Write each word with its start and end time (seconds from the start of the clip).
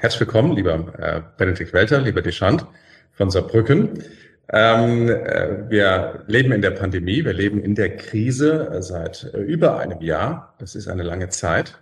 herzlich 0.00 0.20
willkommen, 0.20 0.56
lieber 0.56 0.94
äh, 0.98 1.20
Benedikt 1.36 1.74
Welter, 1.74 2.00
lieber 2.00 2.22
Deschant 2.22 2.64
von 3.12 3.30
Saarbrücken. 3.30 4.02
Ähm, 4.48 5.08
äh, 5.08 5.68
wir 5.68 6.24
leben 6.26 6.52
in 6.52 6.62
der 6.62 6.70
Pandemie, 6.70 7.22
wir 7.24 7.34
leben 7.34 7.62
in 7.62 7.74
der 7.74 7.96
Krise 7.96 8.78
seit 8.80 9.30
äh, 9.34 9.38
über 9.38 9.78
einem 9.78 10.00
Jahr. 10.00 10.54
Das 10.58 10.74
ist 10.74 10.88
eine 10.88 11.02
lange 11.02 11.28
Zeit. 11.28 11.78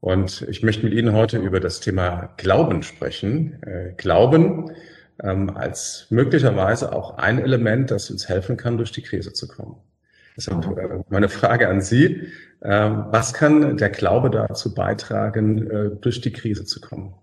Und 0.00 0.42
ich 0.48 0.62
möchte 0.62 0.84
mit 0.84 0.94
Ihnen 0.94 1.14
heute 1.14 1.38
über 1.38 1.58
das 1.58 1.80
Thema 1.80 2.32
Glauben 2.36 2.84
sprechen. 2.84 3.60
Äh, 3.64 3.94
Glauben 3.96 4.70
ähm, 5.20 5.56
als 5.56 6.06
möglicherweise 6.10 6.92
auch 6.92 7.18
ein 7.18 7.40
Element, 7.40 7.90
das 7.90 8.08
uns 8.10 8.28
helfen 8.28 8.56
kann, 8.56 8.76
durch 8.76 8.92
die 8.92 9.02
Krise 9.02 9.32
zu 9.32 9.48
kommen. 9.48 9.76
Deshalb 10.36 10.64
äh, 10.78 11.00
meine 11.08 11.28
Frage 11.28 11.68
an 11.68 11.80
Sie. 11.80 12.28
Äh, 12.60 12.70
was 12.70 13.34
kann 13.34 13.76
der 13.76 13.90
Glaube 13.90 14.30
dazu 14.30 14.72
beitragen, 14.72 15.68
äh, 15.68 15.90
durch 16.00 16.20
die 16.20 16.32
Krise 16.32 16.64
zu 16.64 16.80
kommen? 16.80 17.14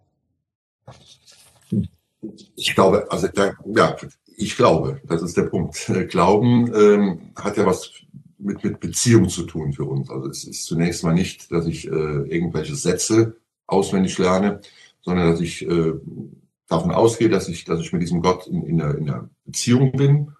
Ich 2.55 2.76
glaube, 2.76 3.09
also 3.09 3.27
der, 3.27 3.55
ja, 3.73 3.95
ich 4.36 4.55
glaube, 4.55 5.02
das 5.05 5.22
ist 5.22 5.38
der 5.38 5.44
Punkt. 5.44 5.91
Glauben 6.09 6.73
ähm, 6.73 7.32
hat 7.36 7.58
ja 7.58 7.66
was 7.66 7.91
mit, 8.38 8.63
mit 8.63 8.80
Beziehung 8.80 9.30
zu 9.30 9.44
tun 9.44 9.73
für 9.73 9.86
uns. 9.86 10.10
Also 10.10 10.30
es 10.30 10.44
ist 10.46 10.66
zunächst 10.66 11.04
mal 11.04 11.13
nicht, 11.13 11.52
dass 11.52 11.66
ich 11.68 11.88
äh, 11.88 11.91
irgendwelche 11.91 12.76
Sätze 12.76 13.38
auswendig 13.68 14.18
lerne, 14.18 14.62
sondern 15.02 15.32
dass 15.32 15.41
ich 15.41 15.68
äh, 15.68 15.94
davon 16.68 16.91
ausgehe, 16.91 17.30
dass 17.30 17.49
ich, 17.49 17.66
dass 17.66 17.82
ich 17.82 17.91
mit 17.91 18.02
diesem 18.02 18.21
Gott 18.21 18.48
in, 18.48 18.63
in, 18.63 18.82
einer, 18.82 18.98
in 18.98 19.10
einer 19.10 19.30
Beziehung 19.46 19.91
bin 19.91 20.32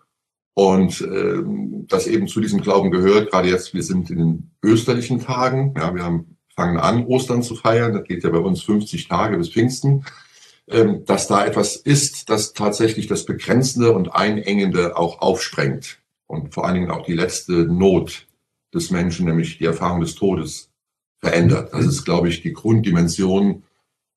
und 0.54 1.02
ähm, 1.02 1.86
das 1.88 2.08
eben 2.08 2.28
zu 2.28 2.40
diesem 2.40 2.62
Glauben 2.62 2.92
gehört. 2.92 3.31
Gerade 3.31 3.50
jetzt, 3.50 3.73
wir 3.73 3.84
sind 3.84 4.09
in 4.09 4.18
den 4.18 4.52
österlichen 4.64 5.20
Tagen. 5.20 5.73
Ja, 5.78 5.94
wir 5.94 6.04
haben, 6.04 6.38
fangen 6.56 6.78
an, 6.78 7.06
Ostern 7.06 7.44
zu 7.44 7.56
feiern. 7.56 7.94
Das 7.94 8.04
geht 8.04 8.23
ja 8.23 8.30
bei 8.30 8.40
uns 8.40 8.62
50 8.64 9.08
Tage 9.08 9.38
bis 9.38 9.50
Pfingsten. 9.50 10.04
Ähm, 10.72 11.04
dass 11.05 11.28
da 11.28 11.46
etwas 11.46 11.76
ist, 11.76 12.30
das 12.30 12.54
tatsächlich 12.54 13.08
das 13.08 13.26
Begrenzende 13.26 13.92
und 13.92 14.14
Einengende 14.14 14.98
auch 14.98 15.20
aufsprengt 15.20 16.00
und 16.28 16.53
vor 16.53 16.66
allen 16.66 16.75
Dingen 16.75 16.92
auch 16.92 17.06
die 17.06 17.16
letzte 17.16 17.53
Not 17.53 18.28
des 18.73 18.92
Menschen, 18.92 19.25
nämlich 19.25 19.58
die 19.58 19.66
Erfahrung 19.66 20.02
des 20.02 20.14
Todes, 20.14 20.70
verändert. 21.20 21.73
Das 21.73 21.86
ist, 21.86 22.06
glaube 22.06 22.30
ich, 22.30 22.42
die 22.42 22.53
Grunddimension 22.53 23.64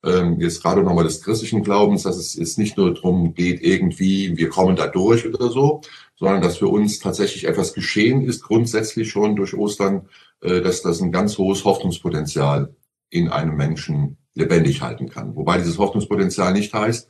ähm, 0.05 0.41
jetzt 0.41 0.63
gerade 0.63 0.83
nochmal 0.83 1.05
des 1.05 1.23
christlichen 1.23 1.63
Glaubens, 1.63 2.03
dass 2.03 2.17
es 2.17 2.35
jetzt 2.35 2.59
nicht 2.59 2.77
nur 2.77 2.93
darum 2.93 3.35
geht, 3.35 3.63
irgendwie, 3.63 4.37
wir 4.37 4.49
kommen 4.49 4.77
da 4.77 4.89
durch 4.89 5.27
oder 5.27 5.49
so, 5.49 5.81
sondern 6.17 6.43
dass 6.43 6.59
für 6.59 6.69
uns 6.69 6.99
tatsächlich 6.99 7.47
etwas 7.47 7.73
geschehen 7.73 8.25
ist, 8.25 8.43
grundsätzlich 8.43 9.11
schon 9.11 9.37
durch 9.37 9.55
Ostern, 9.55 10.09
äh, 10.41 10.61
dass 10.61 10.83
das 10.83 11.01
ein 11.01 11.13
ganz 11.13 11.39
hohes 11.39 11.65
Hoffnungspotenzial 11.65 12.75
in 13.13 13.29
einem 13.29 13.57
Menschen 13.57 14.17
lebendig 14.35 14.81
halten 14.81 15.09
kann. 15.09 15.37
Wobei 15.37 15.59
dieses 15.59 15.79
Hoffnungspotenzial 15.79 16.53
nicht 16.53 16.73
heißt, 16.73 17.09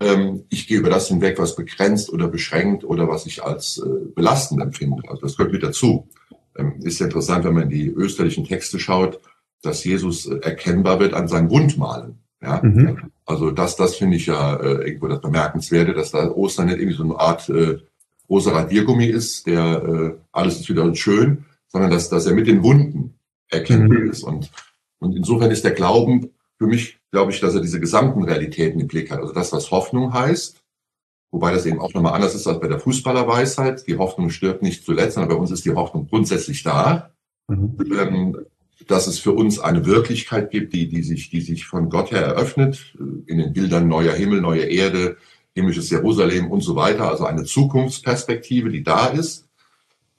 ähm, 0.00 0.44
ich 0.48 0.66
gehe 0.66 0.78
über 0.78 0.90
das 0.90 1.08
hinweg, 1.08 1.38
was 1.38 1.54
begrenzt 1.54 2.12
oder 2.12 2.26
beschränkt 2.26 2.84
oder 2.84 3.08
was 3.08 3.26
ich 3.26 3.44
als 3.44 3.78
äh, 3.78 4.06
belastend 4.14 4.60
empfinde. 4.60 5.02
Also 5.08 5.22
das 5.22 5.36
gehört 5.36 5.52
mit 5.52 5.62
dazu. 5.62 6.08
Ähm, 6.56 6.74
ist 6.82 6.98
ja 6.98 7.06
interessant, 7.06 7.44
wenn 7.44 7.54
man 7.54 7.64
in 7.64 7.68
die 7.70 7.88
österlichen 7.88 8.44
Texte 8.44 8.80
schaut, 8.80 9.20
dass 9.62 9.84
Jesus 9.84 10.26
äh, 10.26 10.38
erkennbar 10.38 10.98
wird 10.98 11.14
an 11.14 11.28
seinen 11.28 11.50
Wundmalen. 11.50 12.18
Ja? 12.42 12.60
Mhm. 12.60 13.12
Also 13.24 13.52
das, 13.52 13.76
das 13.76 13.94
finde 13.94 14.16
ich 14.16 14.26
ja 14.26 14.56
äh, 14.56 14.88
irgendwo 14.88 15.06
das 15.06 15.20
Bemerkenswerte, 15.20 15.94
dass 15.94 16.10
da 16.10 16.28
Ostern 16.28 16.66
nicht 16.66 16.78
irgendwie 16.78 16.96
so 16.96 17.04
eine 17.04 17.20
Art 17.20 17.48
äh, 17.50 17.78
großer 18.26 18.52
Radiergummi 18.52 19.06
ist, 19.06 19.46
der 19.46 19.82
äh, 19.82 20.18
alles 20.32 20.58
ist 20.58 20.68
wieder 20.68 20.92
schön, 20.96 21.44
sondern 21.68 21.90
dass, 21.92 22.08
dass 22.08 22.26
er 22.26 22.34
mit 22.34 22.48
den 22.48 22.64
Wunden 22.64 23.14
erkennbar 23.48 24.00
mhm. 24.00 24.10
ist. 24.10 24.24
Und, 24.24 24.50
und 25.00 25.16
insofern 25.16 25.50
ist 25.50 25.64
der 25.64 25.72
Glauben 25.72 26.30
für 26.58 26.66
mich, 26.66 26.98
glaube 27.10 27.32
ich, 27.32 27.40
dass 27.40 27.54
er 27.54 27.60
diese 27.60 27.80
gesamten 27.80 28.22
Realitäten 28.22 28.80
im 28.80 28.86
Blick 28.86 29.10
hat. 29.10 29.20
Also 29.20 29.32
das, 29.32 29.52
was 29.52 29.70
Hoffnung 29.70 30.12
heißt, 30.12 30.62
wobei 31.30 31.52
das 31.52 31.66
eben 31.66 31.80
auch 31.80 31.92
nochmal 31.94 32.12
anders 32.12 32.34
ist 32.34 32.46
als 32.46 32.60
bei 32.60 32.68
der 32.68 32.78
Fußballerweisheit. 32.78 33.86
Die 33.86 33.96
Hoffnung 33.96 34.30
stirbt 34.30 34.62
nicht 34.62 34.84
zuletzt, 34.84 35.14
sondern 35.14 35.30
bei 35.30 35.40
uns 35.40 35.50
ist 35.50 35.64
die 35.64 35.74
Hoffnung 35.74 36.06
grundsätzlich 36.08 36.62
da. 36.62 37.10
Mhm. 37.48 37.76
Ähm, 37.98 38.36
dass 38.86 39.06
es 39.06 39.18
für 39.18 39.32
uns 39.32 39.58
eine 39.58 39.84
Wirklichkeit 39.86 40.50
gibt, 40.50 40.72
die, 40.72 40.88
die, 40.88 41.02
sich, 41.02 41.30
die 41.30 41.40
sich 41.40 41.66
von 41.66 41.90
Gott 41.90 42.10
her 42.10 42.22
eröffnet, 42.22 42.94
in 43.26 43.38
den 43.38 43.52
Bildern 43.52 43.88
neuer 43.88 44.14
Himmel, 44.14 44.40
neue 44.40 44.64
Erde, 44.64 45.16
himmlisches 45.54 45.90
Jerusalem 45.90 46.50
und 46.50 46.62
so 46.62 46.76
weiter, 46.76 47.08
also 47.08 47.24
eine 47.24 47.44
Zukunftsperspektive, 47.44 48.70
die 48.70 48.82
da 48.82 49.08
ist. 49.08 49.49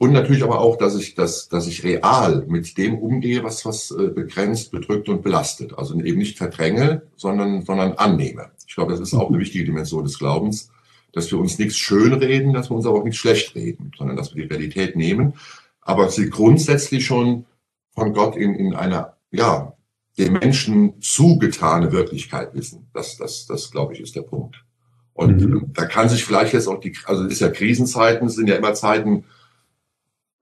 Und 0.01 0.13
natürlich 0.13 0.41
aber 0.41 0.61
auch, 0.61 0.77
dass 0.77 0.95
ich, 0.95 1.13
dass, 1.13 1.47
dass 1.47 1.67
ich 1.67 1.83
real 1.83 2.43
mit 2.47 2.75
dem 2.79 2.97
umgehe, 2.97 3.43
was, 3.43 3.65
was 3.67 3.91
äh, 3.91 4.07
begrenzt, 4.07 4.71
bedrückt 4.71 5.09
und 5.09 5.21
belastet. 5.21 5.77
Also 5.77 5.93
eben 5.93 6.17
nicht 6.17 6.39
verdränge, 6.39 7.03
sondern, 7.15 7.63
sondern 7.63 7.91
annehme. 7.93 8.49
Ich 8.65 8.73
glaube, 8.73 8.93
das 8.93 8.99
ist 8.99 9.13
auch 9.13 9.29
eine 9.29 9.37
wichtige 9.37 9.63
Dimension 9.63 10.03
des 10.03 10.17
Glaubens, 10.17 10.71
dass 11.13 11.31
wir 11.31 11.37
uns 11.37 11.59
nichts 11.59 11.77
schönreden, 11.77 12.51
dass 12.51 12.71
wir 12.71 12.77
uns 12.77 12.87
aber 12.87 12.97
auch 12.97 13.03
nichts 13.03 13.19
schlecht 13.19 13.53
reden, 13.53 13.91
sondern 13.95 14.17
dass 14.17 14.33
wir 14.33 14.41
die 14.41 14.51
Realität 14.51 14.95
nehmen, 14.95 15.35
aber 15.81 16.09
sie 16.09 16.31
grundsätzlich 16.31 17.05
schon 17.05 17.45
von 17.93 18.11
Gott 18.11 18.35
in, 18.35 18.55
in 18.55 18.73
einer, 18.73 19.17
ja, 19.29 19.73
dem 20.17 20.33
Menschen 20.33 20.99
zugetane 20.99 21.91
Wirklichkeit 21.91 22.55
wissen. 22.55 22.87
Das, 22.91 23.17
das, 23.17 23.45
das 23.45 23.69
glaube 23.69 23.93
ich, 23.93 23.99
ist 23.99 24.15
der 24.15 24.23
Punkt. 24.23 24.65
Und 25.13 25.41
mhm. 25.41 25.73
da 25.75 25.85
kann 25.85 26.09
sich 26.09 26.25
vielleicht 26.25 26.53
jetzt 26.53 26.67
auch 26.67 26.79
die, 26.79 26.97
also 27.05 27.23
es 27.25 27.33
ist 27.33 27.41
ja 27.41 27.49
Krisenzeiten, 27.49 28.25
es 28.25 28.33
sind 28.33 28.49
ja 28.49 28.55
immer 28.55 28.73
Zeiten, 28.73 29.25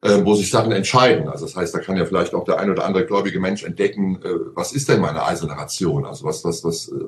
äh, 0.01 0.23
wo 0.23 0.35
sich 0.35 0.49
Sachen 0.49 0.71
entscheiden. 0.71 1.27
Also 1.27 1.45
das 1.45 1.55
heißt, 1.55 1.73
da 1.73 1.79
kann 1.79 1.97
ja 1.97 2.05
vielleicht 2.05 2.33
auch 2.33 2.45
der 2.45 2.59
ein 2.59 2.69
oder 2.69 2.85
andere 2.85 3.05
gläubige 3.05 3.39
Mensch 3.39 3.63
entdecken, 3.63 4.21
äh, 4.23 4.29
was 4.53 4.71
ist 4.71 4.89
denn 4.89 5.01
meine 5.01 5.23
eiserne 5.25 5.53
Ration? 5.53 6.05
Also 6.05 6.25
was, 6.25 6.43
was, 6.43 6.63
was, 6.63 6.89
äh, 6.89 7.05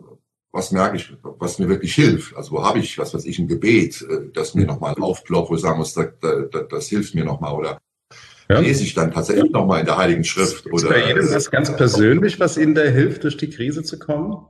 was 0.51 0.71
merke 0.71 0.97
ich, 0.97 1.13
was 1.23 1.59
mir 1.59 1.69
wirklich 1.69 1.95
hilft? 1.95 2.35
Also 2.35 2.51
wo 2.51 2.63
habe 2.63 2.79
ich, 2.79 2.97
was 2.97 3.13
weiß 3.13 3.25
ich, 3.25 3.39
ein 3.39 3.47
Gebet, 3.47 4.01
äh, 4.01 4.29
das 4.33 4.55
mir 4.55 4.65
nochmal 4.65 4.95
aufploppt, 4.99 5.49
wo 5.49 5.55
ich 5.55 5.61
sagen 5.61 5.77
muss, 5.77 5.93
da, 5.93 6.03
da, 6.03 6.63
das 6.63 6.87
hilft 6.87 7.15
mir 7.15 7.23
nochmal 7.23 7.53
oder 7.53 7.79
ja. 8.49 8.59
lese 8.59 8.83
ich 8.83 8.93
dann 8.93 9.11
tatsächlich 9.11 9.51
nochmal 9.51 9.79
in 9.79 9.85
der 9.85 9.97
Heiligen 9.97 10.23
Schrift. 10.23 10.65
Ist 10.65 10.73
oder, 10.73 10.89
bei 10.89 11.07
jedem 11.07 11.31
das 11.31 11.49
ganz 11.49 11.75
persönlich, 11.75 12.39
was 12.39 12.57
Ihnen 12.57 12.75
da 12.75 12.81
hilft, 12.81 13.23
durch 13.23 13.37
die 13.37 13.49
Krise 13.49 13.83
zu 13.83 13.97
kommen? 13.97 14.45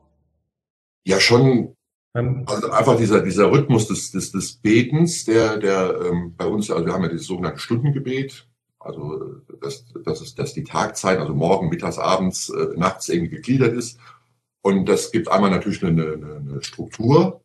Ja, 1.05 1.19
schon. 1.19 1.75
Ähm. 2.15 2.43
Also 2.45 2.69
einfach 2.71 2.97
dieser, 2.97 3.21
dieser 3.21 3.51
Rhythmus 3.51 3.87
des, 3.87 4.11
des, 4.11 4.31
des 4.31 4.53
Betens, 4.53 5.25
der, 5.25 5.57
der 5.57 5.99
ähm, 6.05 6.35
bei 6.35 6.45
uns, 6.45 6.69
also 6.69 6.85
wir 6.85 6.93
haben 6.93 7.03
ja 7.03 7.09
dieses 7.09 7.27
sogenannte 7.27 7.59
Stundengebet, 7.59 8.47
also 8.79 9.41
dass, 9.61 9.85
dass, 10.03 10.21
es, 10.21 10.35
dass 10.35 10.53
die 10.53 10.63
Tagzeit, 10.63 11.19
also 11.19 11.33
morgen, 11.33 11.69
mittags, 11.69 11.97
abends, 11.97 12.49
äh, 12.49 12.77
nachts 12.77 13.09
irgendwie 13.09 13.35
gegliedert 13.35 13.73
ist. 13.73 13.99
Und 14.61 14.87
das 14.87 15.11
gibt 15.11 15.29
einmal 15.29 15.51
natürlich 15.51 15.83
eine, 15.83 16.13
eine, 16.13 16.35
eine 16.35 16.63
Struktur, 16.63 17.41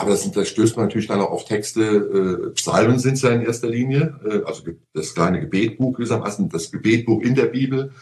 aber 0.00 0.10
das, 0.10 0.30
das 0.30 0.48
stößt 0.48 0.76
man 0.76 0.86
natürlich 0.86 1.08
dann 1.08 1.20
auch 1.20 1.30
auf 1.30 1.44
Texte, 1.44 1.82
äh, 1.82 2.50
Psalmen 2.52 2.98
sind 2.98 3.14
es 3.14 3.22
ja 3.22 3.30
in 3.30 3.42
erster 3.42 3.68
Linie, 3.68 4.18
äh, 4.24 4.42
also 4.44 4.64
das 4.94 5.14
kleine 5.14 5.40
Gebetbuch 5.40 5.94
gewissermaßen, 5.94 6.48
das 6.48 6.70
Gebetbuch 6.70 7.20
in 7.20 7.34
der 7.34 7.46
Bibel 7.46 7.92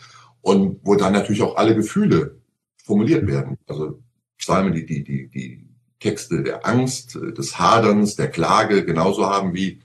und 0.40 0.78
wo 0.84 0.94
dann 0.94 1.12
natürlich 1.12 1.42
auch 1.42 1.56
alle 1.56 1.74
Gefühle 1.74 2.40
formuliert 2.84 3.26
werden. 3.26 3.58
Also 3.66 4.00
Psalmen, 4.38 4.72
die, 4.72 4.86
die, 4.86 5.04
die, 5.04 5.28
die 5.28 5.64
Texte 6.00 6.42
der 6.42 6.66
Angst, 6.66 7.16
äh, 7.16 7.32
des 7.32 7.58
Haderns, 7.58 8.16
der 8.16 8.28
Klage 8.28 8.84
genauso 8.84 9.26
haben 9.26 9.54
wie, 9.54 9.80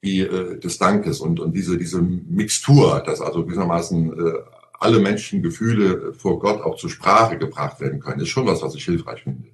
wie 0.00 0.20
äh, 0.20 0.58
des 0.58 0.78
Dankes 0.78 1.20
und, 1.20 1.40
und 1.40 1.54
diese, 1.54 1.78
diese 1.78 2.00
Mixtur, 2.02 3.02
dass 3.04 3.20
also 3.20 3.44
gewissermaßen 3.44 4.12
äh, 4.12 4.32
alle 4.78 5.00
Menschen 5.00 5.42
Gefühle 5.42 6.12
vor 6.12 6.38
Gott 6.38 6.60
auch 6.62 6.76
zur 6.76 6.90
Sprache 6.90 7.38
gebracht 7.38 7.80
werden 7.80 8.00
können, 8.00 8.20
ist 8.20 8.28
schon 8.28 8.46
was, 8.46 8.62
was 8.62 8.74
ich 8.74 8.84
hilfreich 8.84 9.22
finde. 9.22 9.48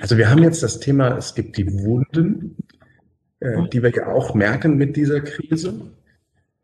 Also 0.00 0.18
wir 0.18 0.28
haben 0.28 0.42
jetzt 0.42 0.62
das 0.62 0.80
Thema, 0.80 1.16
es 1.16 1.34
gibt 1.34 1.56
die 1.56 1.66
Wunden, 1.72 2.56
äh, 3.40 3.68
die 3.72 3.82
wir 3.82 3.90
ja 3.90 4.08
auch 4.08 4.34
merken 4.34 4.76
mit 4.76 4.96
dieser 4.96 5.20
Krise. 5.20 5.92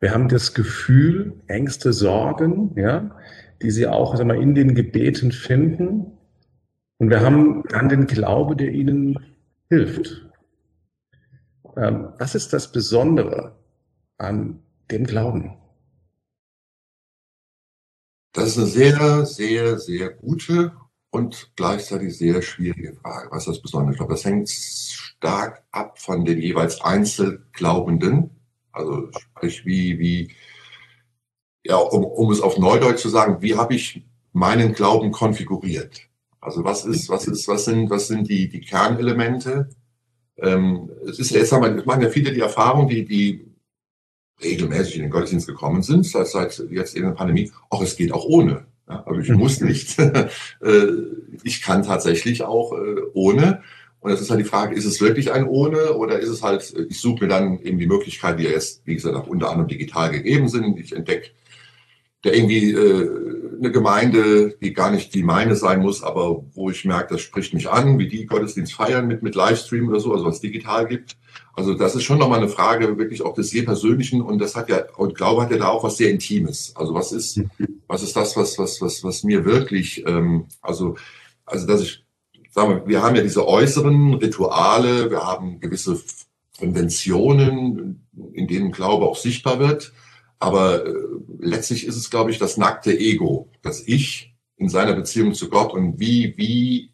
Wir 0.00 0.12
haben 0.12 0.28
das 0.28 0.54
Gefühl, 0.54 1.40
Ängste, 1.46 1.92
Sorgen, 1.92 2.72
ja, 2.76 3.16
die 3.62 3.70
Sie 3.70 3.86
auch 3.86 4.16
sag 4.16 4.26
mal, 4.26 4.40
in 4.40 4.54
den 4.54 4.75
Gebeten 4.75 5.32
finden. 5.32 6.17
Und 6.98 7.10
wir 7.10 7.20
haben 7.20 7.62
dann 7.69 7.88
den 7.88 8.06
Glaube, 8.06 8.56
der 8.56 8.72
Ihnen 8.72 9.19
hilft. 9.69 10.26
Ähm, 11.76 12.12
was 12.19 12.34
ist 12.34 12.52
das 12.52 12.72
Besondere 12.72 13.56
an 14.19 14.61
dem 14.90 15.05
Glauben? 15.05 15.56
Das 18.32 18.49
ist 18.49 18.58
eine 18.58 18.67
sehr, 18.67 19.26
sehr, 19.26 19.78
sehr 19.78 20.11
gute 20.11 20.72
und 21.11 21.52
gleichzeitig 21.56 22.19
sehr 22.19 22.43
schwierige 22.43 22.94
Frage. 22.94 23.31
Was 23.31 23.46
ist 23.46 23.49
das 23.49 23.62
Besondere? 23.62 23.93
Ich 23.93 23.99
glaube, 23.99 24.14
das 24.14 24.25
hängt 24.25 24.50
stark 24.50 25.64
ab 25.70 25.99
von 26.00 26.25
den 26.25 26.38
jeweils 26.40 26.81
Einzelglaubenden. 26.81 28.31
Also 28.72 29.08
sprich, 29.12 29.64
wie, 29.64 29.99
wie, 29.99 30.34
ja, 31.64 31.76
um, 31.76 32.05
um 32.05 32.31
es 32.32 32.40
auf 32.40 32.58
Neudeutsch 32.58 33.00
zu 33.00 33.08
sagen, 33.08 33.40
wie 33.40 33.56
habe 33.56 33.75
ich 33.75 34.05
meinen 34.32 34.72
Glauben 34.72 35.12
konfiguriert? 35.12 36.07
Also 36.40 36.64
was 36.64 36.85
ist, 36.85 37.08
was 37.08 37.26
ist, 37.26 37.49
was 37.49 37.64
sind, 37.64 37.90
was 37.90 38.08
sind 38.08 38.29
die, 38.29 38.49
die 38.49 38.61
Kernelemente? 38.61 39.69
Ähm, 40.37 40.90
es 41.08 41.19
ist 41.19 41.31
ja 41.31 41.38
jetzt 41.38 41.52
haben 41.52 41.62
wir, 41.62 41.85
machen 41.85 42.02
ja 42.02 42.11
viele 42.11 42.32
die 42.32 42.40
Erfahrung, 42.40 42.88
die, 42.88 43.05
die 43.05 43.49
regelmäßig 44.43 44.96
in 44.96 45.02
den 45.02 45.11
Gottesdienst 45.11 45.49
gekommen 45.49 45.82
sind, 45.82 46.06
seit, 46.06 46.29
seit 46.29 46.58
jetzt 46.70 46.94
in 46.94 47.02
der 47.02 47.11
Pandemie, 47.11 47.50
auch 47.70 47.82
es 47.82 47.96
geht 47.96 48.12
auch 48.12 48.25
ohne. 48.25 48.67
Ja, 48.88 49.02
also 49.05 49.20
ich 49.20 49.31
muss 49.31 49.61
nicht. 49.61 49.96
Äh, 50.61 50.87
ich 51.44 51.62
kann 51.62 51.85
tatsächlich 51.85 52.43
auch 52.43 52.73
äh, 52.73 53.00
ohne. 53.14 53.62
Und 54.00 54.11
das 54.11 54.20
ist 54.20 54.31
halt 54.31 54.41
die 54.41 54.44
Frage, 54.44 54.75
ist 54.75 54.84
es 54.84 55.00
wirklich 55.00 55.31
ein 55.32 55.46
ohne 55.46 55.94
oder 55.94 56.19
ist 56.19 56.29
es 56.29 56.43
halt, 56.43 56.75
ich 56.88 57.00
suche 57.00 57.25
mir 57.25 57.29
dann 57.29 57.61
eben 57.61 57.79
die 57.79 57.87
Möglichkeiten, 57.87 58.38
die 58.38 58.44
ja 58.44 58.50
jetzt, 58.50 58.82
wie 58.87 58.94
gesagt, 58.94 59.14
auch 59.14 59.26
unter 59.26 59.50
anderem 59.50 59.69
digital 59.69 60.11
gegeben 60.11 60.49
sind. 60.49 60.79
Ich 60.79 60.94
entdecke 60.94 61.31
da 62.23 62.31
irgendwie 62.31 62.73
äh, 62.73 63.29
eine 63.59 63.73
Gemeinde, 63.73 64.56
die 64.61 64.73
gar 64.73 64.91
nicht 64.91 65.15
die 65.15 65.23
meine 65.23 65.56
sein 65.56 65.81
muss, 65.81 66.03
aber 66.03 66.44
wo 66.55 66.70
ich 66.70 66.85
merke, 66.85 67.15
das 67.15 67.20
spricht 67.20 67.55
mich 67.55 67.69
an, 67.69 67.99
wie 67.99 68.09
die 68.09 68.26
Gottesdienst 68.26 68.73
feiern 68.73 69.06
mit, 69.06 69.23
mit 69.23 69.35
Livestream 69.35 69.88
oder 69.88 70.00
so, 70.00 70.12
also 70.12 70.25
was 70.25 70.41
digital 70.41 70.87
gibt. 70.87 71.17
Also 71.55 71.75
das 71.75 71.94
ist 71.94 72.05
schon 72.05 72.19
nochmal 72.19 72.38
eine 72.38 72.49
Frage 72.49 72.99
wirklich 72.99 73.23
auch 73.23 73.35
des 73.35 73.50
sehr 73.50 73.65
Persönlichen 73.65 74.23
und 74.23 74.38
das 74.38 74.55
hat 74.55 74.69
ja, 74.69 74.85
und 74.97 75.15
Glaube 75.17 75.43
hat 75.43 75.50
ja 75.50 75.59
da 75.59 75.69
auch 75.69 75.82
was 75.82 75.97
sehr 75.97 76.11
Intimes. 76.11 76.73
Also 76.76 76.94
was 76.94 77.12
ist, 77.12 77.41
was 77.87 78.03
ist 78.03 78.17
das, 78.17 78.37
was, 78.37 78.59
was, 78.59 78.81
was, 78.81 79.03
was 79.03 79.25
mir 79.25 79.44
wirklich, 79.44 80.05
ähm, 80.06 80.47
also, 80.61 80.97
also 81.44 81.67
dass 81.67 81.82
ich, 81.82 82.05
sagen 82.50 82.70
wir, 82.70 82.87
wir 82.87 83.03
haben 83.03 83.17
ja 83.17 83.23
diese 83.23 83.47
äußeren 83.47 84.15
Rituale, 84.15 85.11
wir 85.11 85.25
haben 85.25 85.61
gewisse 85.61 86.00
Konventionen, 86.59 88.06
in 88.32 88.47
denen 88.47 88.73
Glaube 88.73 89.06
auch 89.06 89.17
sichtbar 89.17 89.59
wird. 89.59 89.93
Aber 90.38 90.87
äh, 90.87 90.94
letztlich 91.40 91.87
ist 91.87 91.96
es, 91.96 92.11
glaube 92.11 92.31
ich, 92.31 92.38
das 92.38 92.56
nackte 92.56 92.96
Ego, 92.96 93.49
das 93.62 93.82
Ich 93.87 94.35
in 94.56 94.69
seiner 94.69 94.94
Beziehung 94.94 95.35
zu 95.35 95.49
Gott 95.49 95.73
und 95.73 95.99
wie, 95.99 96.35
wie 96.37 96.90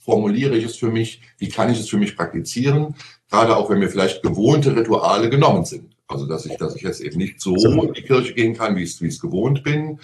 formuliere 0.00 0.56
ich 0.56 0.64
es 0.64 0.76
für 0.76 0.90
mich, 0.90 1.22
wie 1.38 1.48
kann 1.48 1.70
ich 1.70 1.78
es 1.78 1.88
für 1.88 1.96
mich 1.96 2.16
praktizieren, 2.16 2.94
gerade 3.30 3.56
auch 3.56 3.70
wenn 3.70 3.78
mir 3.78 3.88
vielleicht 3.88 4.22
gewohnte 4.22 4.76
Rituale 4.76 5.30
genommen 5.30 5.64
sind. 5.64 5.96
Also 6.06 6.26
dass 6.26 6.44
ich, 6.44 6.56
dass 6.56 6.76
ich 6.76 6.82
jetzt 6.82 7.00
eben 7.00 7.18
nicht 7.18 7.40
so 7.40 7.54
in 7.54 7.92
die 7.94 8.02
Kirche 8.02 8.34
gehen 8.34 8.54
kann, 8.54 8.76
wie 8.76 8.82
ich 8.82 8.90
es, 8.90 9.00
wie 9.00 9.06
ich 9.06 9.14
es 9.14 9.20
gewohnt 9.20 9.62
bin. 9.62 9.98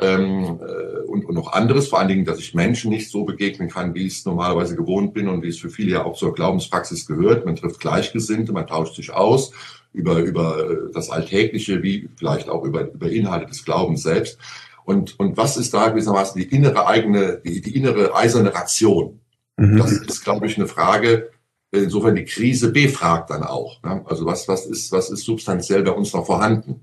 Ähm, 0.00 0.60
äh, 0.60 1.00
und, 1.06 1.24
und 1.24 1.34
noch 1.34 1.52
anderes, 1.52 1.88
vor 1.88 1.98
allen 1.98 2.08
Dingen, 2.08 2.24
dass 2.24 2.38
ich 2.38 2.54
Menschen 2.54 2.90
nicht 2.90 3.10
so 3.10 3.24
begegnen 3.24 3.68
kann, 3.68 3.94
wie 3.94 4.06
ich 4.06 4.18
es 4.18 4.24
normalerweise 4.24 4.76
gewohnt 4.76 5.12
bin 5.12 5.28
und 5.28 5.42
wie 5.42 5.48
es 5.48 5.58
für 5.58 5.70
viele 5.70 5.92
ja 5.92 6.04
auch 6.04 6.16
zur 6.16 6.34
Glaubenspraxis 6.34 7.06
gehört. 7.06 7.44
Man 7.44 7.56
trifft 7.56 7.80
Gleichgesinnte, 7.80 8.52
man 8.52 8.66
tauscht 8.66 8.96
sich 8.96 9.12
aus 9.12 9.52
über, 9.92 10.18
über 10.18 10.70
äh, 10.70 10.76
das 10.92 11.10
Alltägliche, 11.10 11.82
wie 11.82 12.08
vielleicht 12.16 12.48
auch 12.48 12.64
über, 12.64 12.90
über 12.92 13.10
Inhalte 13.10 13.46
des 13.46 13.64
Glaubens 13.64 14.02
selbst. 14.02 14.38
Und, 14.84 15.18
und 15.18 15.36
was 15.36 15.56
ist 15.56 15.74
da 15.74 15.88
gewissermaßen 15.88 16.40
die 16.40 16.48
innere 16.48 16.86
eigene, 16.86 17.40
die, 17.44 17.60
die 17.60 17.76
innere 17.76 18.14
eiserne 18.14 18.54
Ration? 18.54 19.20
Mhm. 19.56 19.76
Das 19.76 19.92
ist, 19.92 20.24
glaube 20.24 20.46
ich, 20.46 20.56
eine 20.56 20.66
Frage, 20.66 21.30
insofern 21.70 22.16
die 22.16 22.24
Krise 22.24 22.72
befragt 22.72 23.30
dann 23.30 23.42
auch. 23.42 23.82
Ne? 23.82 24.02
Also 24.06 24.26
was, 24.26 24.48
was 24.48 24.66
ist, 24.66 24.90
was 24.92 25.10
ist 25.10 25.24
substanziell 25.24 25.82
bei 25.82 25.92
uns 25.92 26.12
noch 26.12 26.26
vorhanden? 26.26 26.80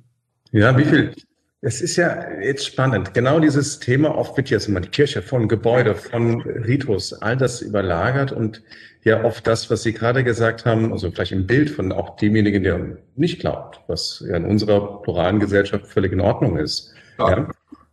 Ja, 0.52 0.78
wie 0.78 0.86
viel? 0.86 1.14
Es 1.62 1.82
ist 1.82 1.96
ja 1.96 2.40
jetzt 2.40 2.68
spannend. 2.68 3.16
Genau 3.16 3.40
dieses 3.40 3.80
Thema, 3.80 4.16
oft 4.16 4.38
wird 4.38 4.50
jetzt 4.52 4.68
immer 4.68 4.80
die 4.80 4.90
Kirche 4.90 5.24
von 5.24 5.48
Gebäude, 5.48 5.96
von 5.96 6.42
Ritus, 6.42 7.14
all 7.14 7.36
das 7.36 7.62
überlagert 7.62 8.32
und 8.32 8.62
ja 9.04 9.24
oft 9.24 9.48
das, 9.48 9.70
was 9.72 9.82
Sie 9.82 9.94
gerade 9.94 10.24
gesagt 10.24 10.66
haben, 10.66 10.92
also 10.92 11.10
vielleicht 11.10 11.32
im 11.32 11.48
Bild 11.48 11.72
von 11.72 11.92
auch 11.92 12.16
demjenigen, 12.18 12.62
der 12.62 12.98
nicht 13.16 13.40
glaubt, 13.40 13.82
was 13.88 14.24
ja 14.28 14.36
in 14.36 14.46
unserer 14.46 15.02
pluralen 15.02 15.40
Gesellschaft 15.40 15.88
völlig 15.88 16.12
in 16.12 16.22
Ordnung 16.22 16.58
ist. 16.58 16.94
Ja. 17.18 17.48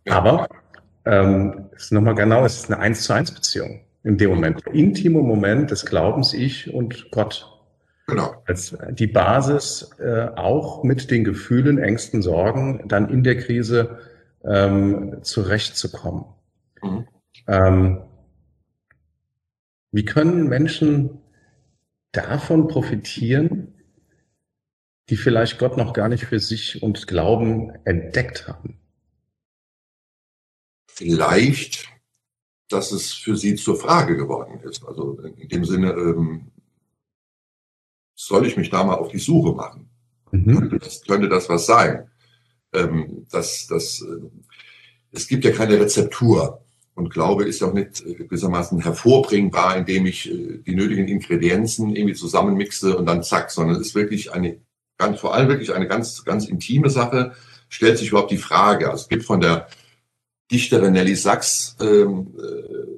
ja. 0.05 0.15
Aber 0.15 0.47
ähm, 1.05 1.69
ist 1.75 1.91
nochmal 1.91 2.15
genau, 2.15 2.45
es 2.45 2.57
ist 2.57 2.71
eine 2.71 2.79
eins 2.79 3.03
zu 3.03 3.13
eins 3.13 3.31
Beziehung 3.31 3.81
in 4.03 4.17
dem 4.17 4.29
Moment. 4.29 4.61
Intime 4.67 5.21
Moment 5.21 5.71
des 5.71 5.85
Glaubens, 5.85 6.33
ich 6.33 6.71
und 6.71 7.09
Gott. 7.09 7.51
Genau. 8.07 8.43
Als 8.45 8.77
die 8.91 9.07
Basis 9.07 9.89
äh, 9.99 10.27
auch 10.35 10.83
mit 10.83 11.09
den 11.09 11.23
Gefühlen, 11.23 11.79
Ängsten, 11.79 12.21
Sorgen, 12.21 12.87
dann 12.87 13.09
in 13.09 13.23
der 13.23 13.37
Krise 13.37 13.99
ähm, 14.43 15.23
zurechtzukommen. 15.23 16.25
Mhm. 16.83 17.07
Ähm, 17.47 18.01
wie 19.91 20.05
können 20.05 20.47
Menschen 20.47 21.21
davon 22.11 22.67
profitieren, 22.67 23.73
die 25.09 25.17
vielleicht 25.17 25.57
Gott 25.57 25.77
noch 25.77 25.93
gar 25.93 26.09
nicht 26.09 26.25
für 26.25 26.39
sich 26.39 26.83
und 26.83 27.07
Glauben 27.07 27.71
entdeckt 27.85 28.47
haben? 28.47 28.79
Vielleicht, 30.87 31.87
dass 32.69 32.91
es 32.91 33.13
für 33.13 33.35
sie 33.35 33.55
zur 33.55 33.77
Frage 33.77 34.15
geworden 34.15 34.59
ist. 34.61 34.85
Also 34.85 35.19
in 35.19 35.49
dem 35.49 35.65
Sinne, 35.65 35.91
ähm, 35.91 36.51
soll 38.25 38.45
ich 38.47 38.57
mich 38.57 38.69
da 38.69 38.83
mal 38.83 38.95
auf 38.95 39.09
die 39.09 39.19
Suche 39.19 39.53
machen? 39.53 39.89
Mhm. 40.31 40.57
Könnte, 40.57 40.79
das, 40.79 41.01
könnte 41.03 41.29
das 41.29 41.47
was 41.47 41.65
sein? 41.65 42.09
Ähm, 42.73 43.25
das, 43.31 43.67
das, 43.67 44.01
äh, 44.01 44.27
es 45.11 45.27
gibt 45.27 45.45
ja 45.45 45.51
keine 45.51 45.79
Rezeptur. 45.79 46.61
Und 46.95 47.09
Glaube 47.09 47.43
ist 47.43 47.61
ja 47.61 47.67
auch 47.67 47.73
nicht 47.73 48.03
äh, 48.05 48.15
gewissermaßen 48.15 48.79
hervorbringbar, 48.81 49.77
indem 49.77 50.05
ich 50.07 50.31
äh, 50.31 50.59
die 50.65 50.75
nötigen 50.75 51.07
Ingredienzen 51.07 51.95
irgendwie 51.95 52.15
zusammenmixe 52.15 52.97
und 52.97 53.05
dann 53.05 53.21
zack, 53.21 53.51
sondern 53.51 53.75
es 53.75 53.87
ist 53.87 53.95
wirklich 53.95 54.33
eine, 54.33 54.59
ganz, 54.97 55.19
vor 55.19 55.35
allem 55.35 55.49
wirklich 55.49 55.73
eine 55.73 55.87
ganz, 55.87 56.23
ganz 56.25 56.47
intime 56.47 56.89
Sache. 56.89 57.33
Stellt 57.69 57.97
sich 57.97 58.09
überhaupt 58.09 58.31
die 58.31 58.37
Frage. 58.37 58.89
Also 58.89 59.03
es 59.03 59.09
gibt 59.09 59.25
von 59.25 59.41
der 59.41 59.67
Dichterin 60.51 60.93
Nelly 60.93 61.15
Sachs 61.15 61.75
ähm, 61.79 62.33
äh, 62.39 62.94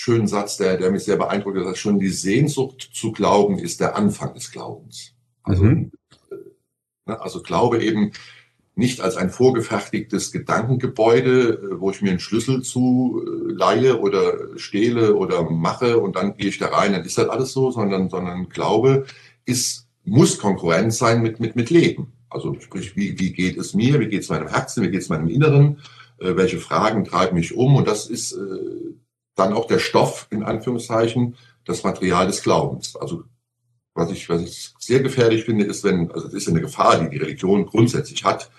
schönen 0.00 0.26
Satz, 0.26 0.56
der, 0.56 0.78
der 0.78 0.90
mich 0.90 1.04
sehr 1.04 1.18
beeindruckt 1.18 1.58
hat, 1.58 1.76
schon 1.76 1.98
die 1.98 2.08
Sehnsucht 2.08 2.90
zu 2.94 3.12
glauben 3.12 3.58
ist 3.58 3.80
der 3.80 3.96
Anfang 3.96 4.32
des 4.32 4.50
Glaubens. 4.50 5.12
Also, 5.42 5.64
mhm. 5.64 5.92
Äh, 6.30 6.36
ne, 7.04 7.20
also 7.20 7.42
Glaube 7.42 7.82
eben 7.82 8.12
nicht 8.74 9.02
als 9.02 9.18
ein 9.18 9.28
vorgefertigtes 9.28 10.32
Gedankengebäude, 10.32 11.50
äh, 11.50 11.80
wo 11.80 11.90
ich 11.90 12.00
mir 12.00 12.10
einen 12.10 12.18
Schlüssel 12.18 12.62
zu 12.62 13.22
leihe 13.46 14.00
oder 14.00 14.58
stehle 14.58 15.16
oder 15.16 15.50
mache 15.50 15.98
und 15.98 16.16
dann 16.16 16.34
gehe 16.34 16.48
ich 16.48 16.58
da 16.58 16.68
rein, 16.68 16.92
dann 16.92 17.04
ist 17.04 17.18
das 17.18 17.28
alles 17.28 17.52
so, 17.52 17.70
sondern, 17.70 18.08
sondern 18.08 18.48
Glaube 18.48 19.04
ist, 19.44 19.86
muss 20.04 20.38
konkurrent 20.38 20.94
sein 20.94 21.20
mit, 21.20 21.40
mit, 21.40 21.56
mit 21.56 21.68
Leben. 21.68 22.14
Also 22.30 22.58
sprich, 22.58 22.96
wie, 22.96 23.18
wie 23.18 23.34
geht 23.34 23.58
es 23.58 23.74
mir, 23.74 24.00
wie 24.00 24.08
geht 24.08 24.22
es 24.22 24.30
meinem 24.30 24.48
Herzen, 24.48 24.82
wie 24.82 24.90
geht 24.90 25.02
es 25.02 25.10
meinem 25.10 25.28
Inneren, 25.28 25.80
äh, 26.20 26.36
welche 26.36 26.58
Fragen 26.58 27.04
treiben 27.04 27.36
mich 27.36 27.54
um 27.54 27.76
und 27.76 27.86
das 27.86 28.06
ist 28.06 28.32
äh, 28.32 28.94
dann 29.40 29.52
auch 29.52 29.66
der 29.66 29.78
Stoff, 29.78 30.26
in 30.30 30.42
Anführungszeichen, 30.42 31.36
das 31.64 31.82
Material 31.82 32.26
des 32.26 32.42
Glaubens. 32.42 32.96
Also 32.96 33.24
was 33.94 34.10
ich, 34.10 34.28
was 34.28 34.42
ich 34.42 34.74
sehr 34.78 35.00
gefährlich 35.00 35.44
finde, 35.44 35.64
ist, 35.64 35.82
wenn, 35.84 36.10
also 36.12 36.26
das 36.26 36.34
ist 36.34 36.48
eine 36.48 36.60
Gefahr, 36.60 36.98
die 37.00 37.10
die 37.10 37.22
Religion 37.22 37.66
grundsätzlich 37.66 38.24
hat, 38.24 38.50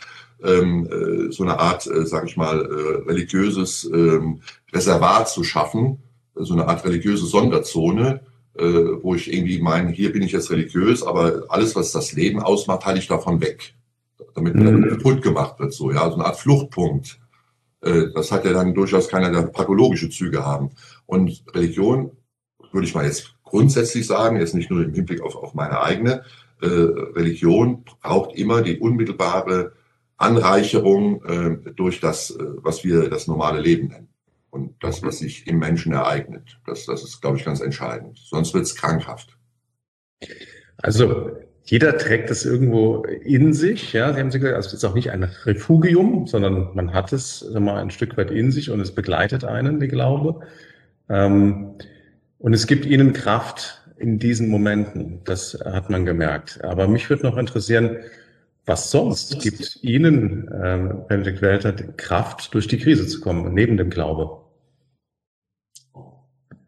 ähm, 0.44 0.88
äh, 0.88 1.32
so 1.32 1.44
eine 1.44 1.60
Art, 1.60 1.88
äh, 1.88 2.06
sage 2.06 2.28
ich 2.28 2.36
mal, 2.36 2.60
äh, 2.60 3.10
religiöses 3.10 3.86
ähm, 3.86 4.42
Reservat 4.74 5.30
zu 5.30 5.44
schaffen, 5.44 6.00
so 6.36 6.54
eine 6.54 6.68
Art 6.68 6.84
religiöse 6.84 7.26
Sonderzone, 7.26 8.22
äh, 8.58 8.64
wo 8.64 9.16
ich 9.16 9.32
irgendwie 9.32 9.62
meine, 9.62 9.92
hier 9.92 10.12
bin 10.12 10.24
ich 10.24 10.32
jetzt 10.32 10.50
religiös, 10.50 11.04
aber 11.04 11.44
alles, 11.50 11.76
was 11.76 11.92
das 11.92 12.14
Leben 12.14 12.42
ausmacht, 12.42 12.86
halte 12.86 13.00
ich 13.00 13.08
davon 13.08 13.40
weg, 13.40 13.76
damit 14.34 14.56
mhm. 14.56 14.90
kaputt 14.90 15.22
gemacht 15.22 15.60
wird, 15.60 15.74
so 15.74 15.92
ja, 15.92 16.10
so 16.10 16.16
eine 16.16 16.26
Art 16.26 16.38
Fluchtpunkt. 16.38 17.20
Äh, 17.82 18.12
das 18.14 18.32
hat 18.32 18.46
ja 18.46 18.54
dann 18.54 18.74
durchaus 18.74 19.08
keine 19.10 19.48
pathologische 19.48 20.10
Züge 20.10 20.46
haben. 20.46 20.72
Und 21.06 21.44
Religion, 21.54 22.12
würde 22.72 22.88
ich 22.88 22.96
mal 22.96 23.06
jetzt 23.06 23.36
grundsätzlich 23.44 24.08
sagen, 24.08 24.38
jetzt 24.38 24.56
nicht 24.56 24.70
nur 24.70 24.84
im 24.84 24.94
Hinblick 24.94 25.22
auf, 25.22 25.36
auf 25.36 25.54
meine 25.54 25.82
eigene, 25.82 26.24
äh, 26.62 26.68
Religion 26.68 27.84
braucht 28.02 28.36
immer 28.36 28.62
die 28.62 28.80
unmittelbare 28.80 29.74
Anreicherung 30.18 31.24
äh, 31.26 31.72
durch 31.72 32.00
das, 32.00 32.32
äh, 32.32 32.44
was 32.58 32.84
wir 32.84 33.10
das 33.10 33.28
normale 33.28 33.60
Leben 33.60 33.88
nennen. 33.88 34.08
Und 34.52 34.76
das, 34.84 35.02
was 35.02 35.20
sich 35.20 35.48
im 35.48 35.60
Menschen 35.60 35.94
ereignet. 35.94 36.60
Das, 36.66 36.86
das 36.86 37.04
ist, 37.04 37.22
glaube 37.22 37.38
ich, 37.38 37.46
ganz 37.46 37.62
entscheidend. 37.62 38.20
Sonst 38.20 38.54
wird 38.54 38.66
es 38.66 38.76
krankhaft. 38.76 39.38
Also 40.78 41.32
jeder 41.64 41.98
trägt 41.98 42.32
es 42.32 42.46
irgendwo 42.46 43.04
in 43.04 43.54
sich, 43.54 43.94
ja. 43.94 44.12
Sie 44.14 44.20
haben 44.20 44.30
gesagt, 44.30 44.56
also 44.56 44.68
es 44.68 44.74
ist 44.74 44.84
auch 44.84 44.96
nicht 44.96 45.12
ein 45.12 45.24
Refugium, 45.24 46.28
sondern 46.28 46.70
man 46.74 46.94
hat 46.94 47.14
es 47.14 47.48
mal, 47.58 47.80
ein 47.80 47.92
Stück 47.92 48.18
weit 48.18 48.32
in 48.32 48.52
sich 48.52 48.70
und 48.72 48.80
es 48.80 48.92
begleitet 48.92 49.44
einen, 49.44 49.80
der 49.80 49.88
Glaube. 49.88 50.42
Ähm, 51.10 51.76
und 52.40 52.54
es 52.54 52.66
gibt 52.68 52.86
ihnen 52.86 53.14
Kraft 53.14 53.82
in 53.98 54.18
diesen 54.18 54.50
Momenten. 54.50 55.22
Das 55.26 55.58
hat 55.64 55.90
man 55.90 56.06
gemerkt. 56.06 56.64
Aber 56.64 56.88
mich 56.88 57.10
würde 57.10 57.24
noch 57.24 57.38
interessieren, 57.38 57.98
was 58.66 58.92
sonst 58.92 59.42
gibt 59.42 59.80
Ihnen, 59.82 60.48
äh, 60.48 60.94
Benedikt 61.08 61.42
Welter, 61.42 61.74
Kraft, 61.74 62.54
durch 62.54 62.68
die 62.68 62.78
Krise 62.78 63.08
zu 63.08 63.20
kommen, 63.22 63.54
neben 63.54 63.78
dem 63.78 63.90
Glaube? 63.90 64.38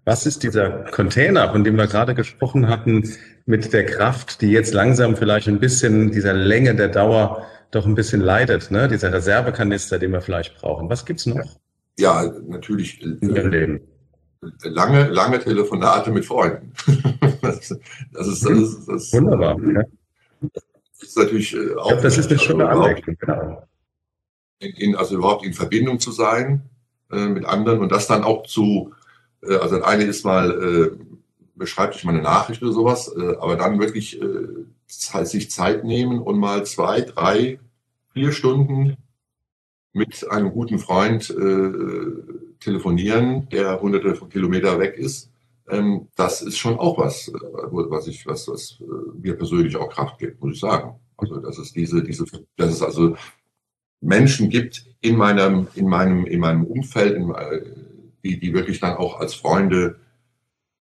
Was 0.05 0.25
ist 0.25 0.43
dieser 0.43 0.69
Container, 0.91 1.51
von 1.51 1.63
dem 1.63 1.77
wir 1.77 1.87
gerade 1.87 2.13
gesprochen 2.13 2.67
hatten, 2.67 3.09
mit 3.45 3.71
der 3.73 3.85
Kraft, 3.85 4.41
die 4.41 4.51
jetzt 4.51 4.73
langsam 4.73 5.15
vielleicht 5.15 5.47
ein 5.47 5.59
bisschen 5.59 6.11
dieser 6.11 6.33
Länge 6.33 6.75
der 6.75 6.89
Dauer 6.89 7.45
doch 7.71 7.85
ein 7.85 7.95
bisschen 7.95 8.21
leidet, 8.21 8.69
ne? 8.69 8.87
dieser 8.87 9.13
Reservekanister, 9.13 9.99
den 9.99 10.11
wir 10.11 10.21
vielleicht 10.21 10.55
brauchen? 10.57 10.89
Was 10.89 11.05
gibt's 11.05 11.25
noch? 11.25 11.57
Ja, 11.97 12.31
natürlich 12.47 13.01
äh, 13.01 13.79
lange, 14.63 15.07
lange 15.07 15.39
Telefonate 15.39 16.11
mit 16.11 16.25
Freunden. 16.25 16.73
das, 17.41 17.71
ist, 17.71 17.79
das 18.11 18.27
ist, 18.27 18.43
das 18.43 18.59
ist 18.59 18.87
das, 18.87 19.13
wunderbar. 19.13 19.57
Ja 19.59 19.83
ist 21.03 21.17
natürlich 21.17 21.53
äh, 21.53 21.57
auch. 21.75 21.83
Ich 21.83 21.87
glaube, 21.87 22.01
das 22.01 22.17
ist 22.17 22.29
eine 22.29 22.39
schöne 22.39 22.69
Anmerkung, 22.69 23.15
genau. 23.19 23.63
In, 24.59 24.71
in, 24.71 24.95
also 24.95 25.15
überhaupt 25.15 25.45
in 25.45 25.53
Verbindung 25.53 25.99
zu 25.99 26.11
sein, 26.11 26.69
äh, 27.11 27.27
mit 27.27 27.45
anderen 27.45 27.79
und 27.79 27.91
das 27.91 28.07
dann 28.07 28.23
auch 28.23 28.47
zu, 28.47 28.93
äh, 29.47 29.55
also 29.55 29.81
eine 29.81 30.03
ist 30.03 30.25
mal, 30.25 30.51
äh, 30.51 30.97
beschreibt 31.55 31.93
sich 31.93 32.03
mal 32.03 32.13
eine 32.13 32.21
Nachricht 32.21 32.61
oder 32.61 32.71
sowas, 32.71 33.13
äh, 33.15 33.35
aber 33.39 33.55
dann 33.55 33.79
wirklich 33.79 34.21
äh, 34.21 35.25
sich 35.25 35.51
Zeit 35.51 35.83
nehmen 35.83 36.19
und 36.19 36.37
mal 36.37 36.65
zwei, 36.65 37.01
drei, 37.01 37.59
vier 38.13 38.31
Stunden 38.31 38.97
mit 39.93 40.29
einem 40.29 40.51
guten 40.51 40.79
Freund 40.79 41.29
äh, 41.29 42.11
telefonieren, 42.59 43.47
der 43.49 43.79
hunderte 43.79 44.15
von 44.15 44.29
Kilometer 44.29 44.79
weg 44.79 44.97
ist. 44.97 45.29
Ähm, 45.69 46.07
das 46.15 46.41
ist 46.41 46.57
schon 46.57 46.77
auch 46.79 46.97
was, 46.97 47.27
äh, 47.27 47.31
was 47.31 48.07
ich, 48.07 48.25
was, 48.25 48.47
was 48.47 48.79
äh, 48.81 49.17
mir 49.21 49.35
persönlich 49.37 49.75
auch 49.75 49.89
Kraft 49.89 50.19
gibt, 50.19 50.41
muss 50.41 50.55
ich 50.55 50.59
sagen. 50.59 50.95
Also, 51.17 51.37
dass 51.37 51.57
es 51.57 51.71
diese, 51.71 52.03
diese, 52.03 52.25
dass 52.57 52.71
es 52.71 52.81
also 52.81 53.15
Menschen 54.01 54.49
gibt 54.49 54.85
in 55.01 55.15
meinem, 55.15 55.67
in 55.75 55.87
meinem, 55.87 56.25
in 56.25 56.39
meinem 56.39 56.65
Umfeld, 56.65 57.15
in, 57.15 57.29
äh, 57.29 57.61
die, 58.23 58.39
die 58.39 58.53
wirklich 58.53 58.79
dann 58.79 58.97
auch 58.97 59.19
als 59.19 59.33
Freunde 59.33 59.99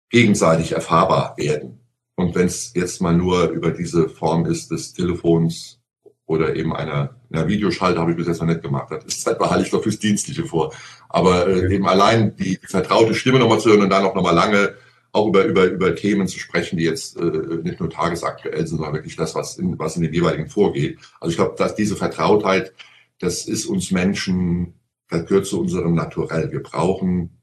gegenseitig 0.09 0.71
erfahrbar 0.71 1.35
werden. 1.37 1.79
Und 2.15 2.35
wenn 2.35 2.47
es 2.47 2.73
jetzt 2.73 3.01
mal 3.01 3.15
nur 3.15 3.49
über 3.49 3.71
diese 3.71 4.07
Form 4.07 4.45
ist 4.45 4.71
des 4.71 4.93
Telefons 4.93 5.81
oder 6.25 6.55
eben 6.55 6.75
einer, 6.75 7.15
einer 7.31 7.47
Videoschalte 7.47 7.99
habe 7.99 8.11
ich 8.11 8.17
bis 8.17 8.27
jetzt 8.27 8.39
noch 8.39 8.47
nicht 8.47 8.61
gemacht. 8.61 8.87
Das 8.89 9.03
ist 9.05 9.27
halt 9.27 9.37
behalte 9.37 9.65
ich 9.65 9.71
doch 9.71 9.83
fürs 9.83 9.99
Dienstliche 9.99 10.45
vor. 10.45 10.73
Aber 11.09 11.47
äh, 11.47 11.73
eben 11.73 11.87
allein 11.87 12.35
die 12.35 12.59
vertraute 12.63 13.13
Stimme 13.13 13.39
nochmal 13.39 13.59
zu 13.59 13.69
hören 13.69 13.81
und 13.81 13.89
dann 13.89 14.05
auch 14.05 14.15
nochmal 14.15 14.33
lange 14.33 14.75
auch 15.11 15.27
über, 15.27 15.45
über, 15.45 15.65
über 15.65 15.95
Themen 15.95 16.27
zu 16.27 16.39
sprechen, 16.39 16.77
die 16.77 16.83
jetzt 16.83 17.17
äh, 17.17 17.23
nicht 17.63 17.79
nur 17.79 17.89
tagesaktuell 17.89 18.67
sind, 18.67 18.77
sondern 18.77 18.95
wirklich 18.95 19.15
das, 19.15 19.33
was 19.33 19.57
in, 19.57 19.79
was 19.79 19.95
in 19.95 20.03
den 20.03 20.13
jeweiligen 20.13 20.49
vorgeht. 20.49 20.99
Also 21.19 21.31
ich 21.31 21.37
glaube, 21.37 21.55
dass 21.57 21.75
diese 21.75 21.95
Vertrautheit, 21.95 22.73
das 23.19 23.45
ist 23.45 23.65
uns 23.65 23.91
Menschen, 23.91 24.73
das 25.19 25.27
gehört 25.27 25.45
zu 25.45 25.59
unserem 25.59 25.95
Naturell. 25.95 26.51
Wir 26.51 26.63
brauchen 26.63 27.37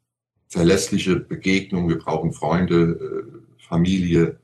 verlässliche 0.49 1.17
Begegnungen, 1.17 1.88
wir 1.88 1.99
brauchen 1.99 2.33
Freunde, 2.33 2.75
äh, 3.59 3.62
Familie, 3.67 4.38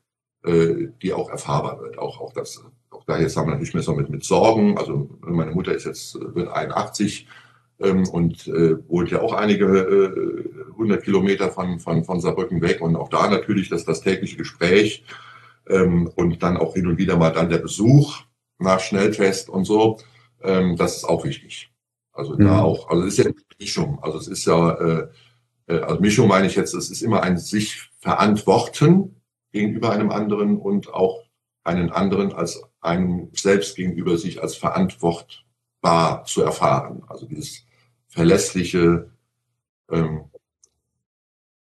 äh, 0.44 0.88
die 1.02 1.12
auch 1.12 1.30
erfahrbar 1.30 1.80
wird. 1.80 1.98
Auch, 1.98 2.20
auch 2.20 2.32
das 2.32 2.62
auch 2.90 3.04
da 3.04 3.18
jetzt 3.18 3.36
haben 3.36 3.46
wir 3.46 3.52
natürlich 3.52 3.74
mehr 3.74 3.82
so 3.82 3.94
mit, 3.94 4.08
mit 4.08 4.24
Sorgen. 4.24 4.78
Also 4.78 5.08
meine 5.20 5.52
Mutter 5.52 5.72
ist 5.74 5.84
jetzt, 5.84 6.18
wird 6.34 6.48
81 6.48 7.26
ähm, 7.80 8.08
und 8.08 8.48
äh, 8.48 8.76
wohnt 8.88 9.10
ja 9.10 9.20
auch 9.20 9.32
einige 9.34 9.64
äh, 9.66 10.74
hundert 10.76 11.04
Kilometer 11.04 11.50
von, 11.50 11.78
von, 11.78 12.04
von 12.04 12.20
Saarbrücken 12.20 12.60
weg. 12.62 12.80
Und 12.80 12.96
auch 12.96 13.08
da 13.08 13.28
natürlich 13.28 13.68
das, 13.68 13.84
das 13.84 14.00
tägliche 14.00 14.36
Gespräch 14.36 15.04
ähm, 15.68 16.10
und 16.16 16.42
dann 16.42 16.56
auch 16.56 16.74
hin 16.74 16.86
und 16.86 16.98
wieder 16.98 17.16
mal 17.16 17.30
dann 17.30 17.50
der 17.50 17.58
Besuch 17.58 18.22
nach 18.58 18.80
Schnelltest 18.80 19.48
und 19.48 19.64
so. 19.64 19.98
Ähm, 20.42 20.76
das 20.76 20.96
ist 20.96 21.04
auch 21.04 21.24
wichtig. 21.24 21.70
Also 22.18 22.34
mhm. 22.34 22.44
da 22.44 22.62
auch, 22.62 22.88
also 22.90 23.04
es 23.04 23.12
ist 23.12 23.18
ja 23.18 23.24
eine 23.26 23.34
Mischung. 23.60 24.02
Also 24.02 24.18
es 24.18 24.26
ist 24.26 24.44
ja, 24.44 24.72
äh, 24.72 25.08
äh, 25.68 25.80
also 25.80 26.00
Mischung 26.00 26.26
meine 26.26 26.48
ich 26.48 26.56
jetzt, 26.56 26.74
es 26.74 26.90
ist 26.90 27.00
immer 27.00 27.22
ein 27.22 27.38
sich 27.38 27.90
verantworten 28.00 29.14
gegenüber 29.52 29.92
einem 29.92 30.10
anderen 30.10 30.58
und 30.58 30.92
auch 30.92 31.22
einen 31.62 31.90
anderen 31.90 32.32
als 32.32 32.60
einem 32.80 33.30
selbst 33.34 33.76
gegenüber 33.76 34.18
sich 34.18 34.42
als 34.42 34.56
verantwortbar 34.56 36.24
zu 36.24 36.42
erfahren. 36.42 37.02
Also 37.06 37.26
dieses 37.26 37.64
verlässliche, 38.08 39.10
ähm, 39.90 40.24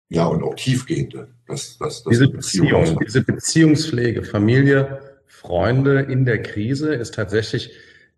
ja, 0.07 0.25
und 0.25 0.41
auch 0.41 0.55
tiefgehende. 0.55 1.33
Das, 1.47 1.77
das, 1.77 2.03
das 2.03 2.11
diese 2.11 2.29
Beziehung, 2.29 2.99
diese 3.05 3.23
Beziehungspflege, 3.23 4.23
Familie, 4.23 5.19
Freunde 5.25 6.01
in 6.01 6.23
der 6.23 6.41
Krise 6.41 6.93
ist 6.93 7.13
tatsächlich 7.13 7.71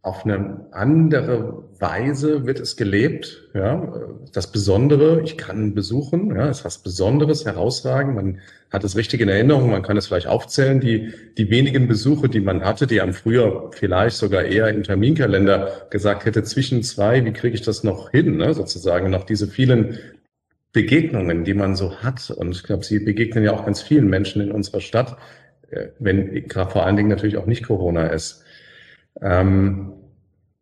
auf 0.08 0.24
eine 0.24 0.68
andere 0.72 1.66
Weise 1.80 2.46
wird 2.46 2.62
es 2.62 2.78
gelebt. 2.78 3.50
Ja, 3.54 3.94
das 4.32 4.52
Besondere, 4.54 5.22
ich 5.22 5.38
kann 5.38 5.76
besuchen, 5.76 6.34
ja, 6.34 6.50
ist 6.50 6.64
was 6.64 6.78
Besonderes, 6.78 7.46
herausragen. 7.46 8.16
Man 8.16 8.40
hat 8.72 8.86
es 8.86 8.96
richtig 8.96 9.20
in 9.20 9.28
Erinnerung, 9.28 9.70
man 9.70 9.84
kann 9.84 9.98
es 9.98 10.08
vielleicht 10.08 10.28
aufzählen. 10.28 10.80
Die, 10.80 11.12
die 11.38 11.50
wenigen 11.50 11.90
Besuche, 11.90 12.30
die 12.30 12.40
man 12.40 12.64
hatte, 12.64 12.88
die 12.88 13.02
am 13.02 13.12
früher 13.12 13.70
vielleicht 13.74 14.16
sogar 14.16 14.46
eher 14.46 14.70
im 14.70 14.84
Terminkalender 14.84 15.88
gesagt 15.90 16.24
hätte, 16.26 16.42
zwischen 16.44 16.84
zwei, 16.84 17.26
wie 17.26 17.34
kriege 17.34 17.56
ich 17.56 17.62
das 17.62 17.84
noch 17.84 18.12
hin, 18.12 18.38
ne, 18.38 18.54
sozusagen, 18.54 19.10
noch 19.10 19.26
diese 19.26 19.48
vielen 19.48 20.00
Begegnungen, 20.72 21.44
die 21.44 21.54
man 21.54 21.76
so 21.76 21.98
hat. 21.98 22.32
Und 22.32 22.52
ich 22.52 22.64
glaube, 22.64 22.86
Sie 22.86 23.00
begegnen 23.00 23.44
ja 23.44 23.52
auch 23.52 23.66
ganz 23.66 23.82
vielen 23.82 24.08
Menschen 24.08 24.42
in 24.42 24.54
unserer 24.54 24.80
Stadt, 24.80 25.18
äh, 25.70 25.88
wenn 26.00 26.50
vor 26.50 26.86
allen 26.86 26.96
Dingen 26.96 27.10
natürlich 27.10 27.36
auch 27.36 27.46
nicht 27.46 27.66
Corona 27.68 28.08
ist. 28.08 28.46
Ähm, 29.22 29.94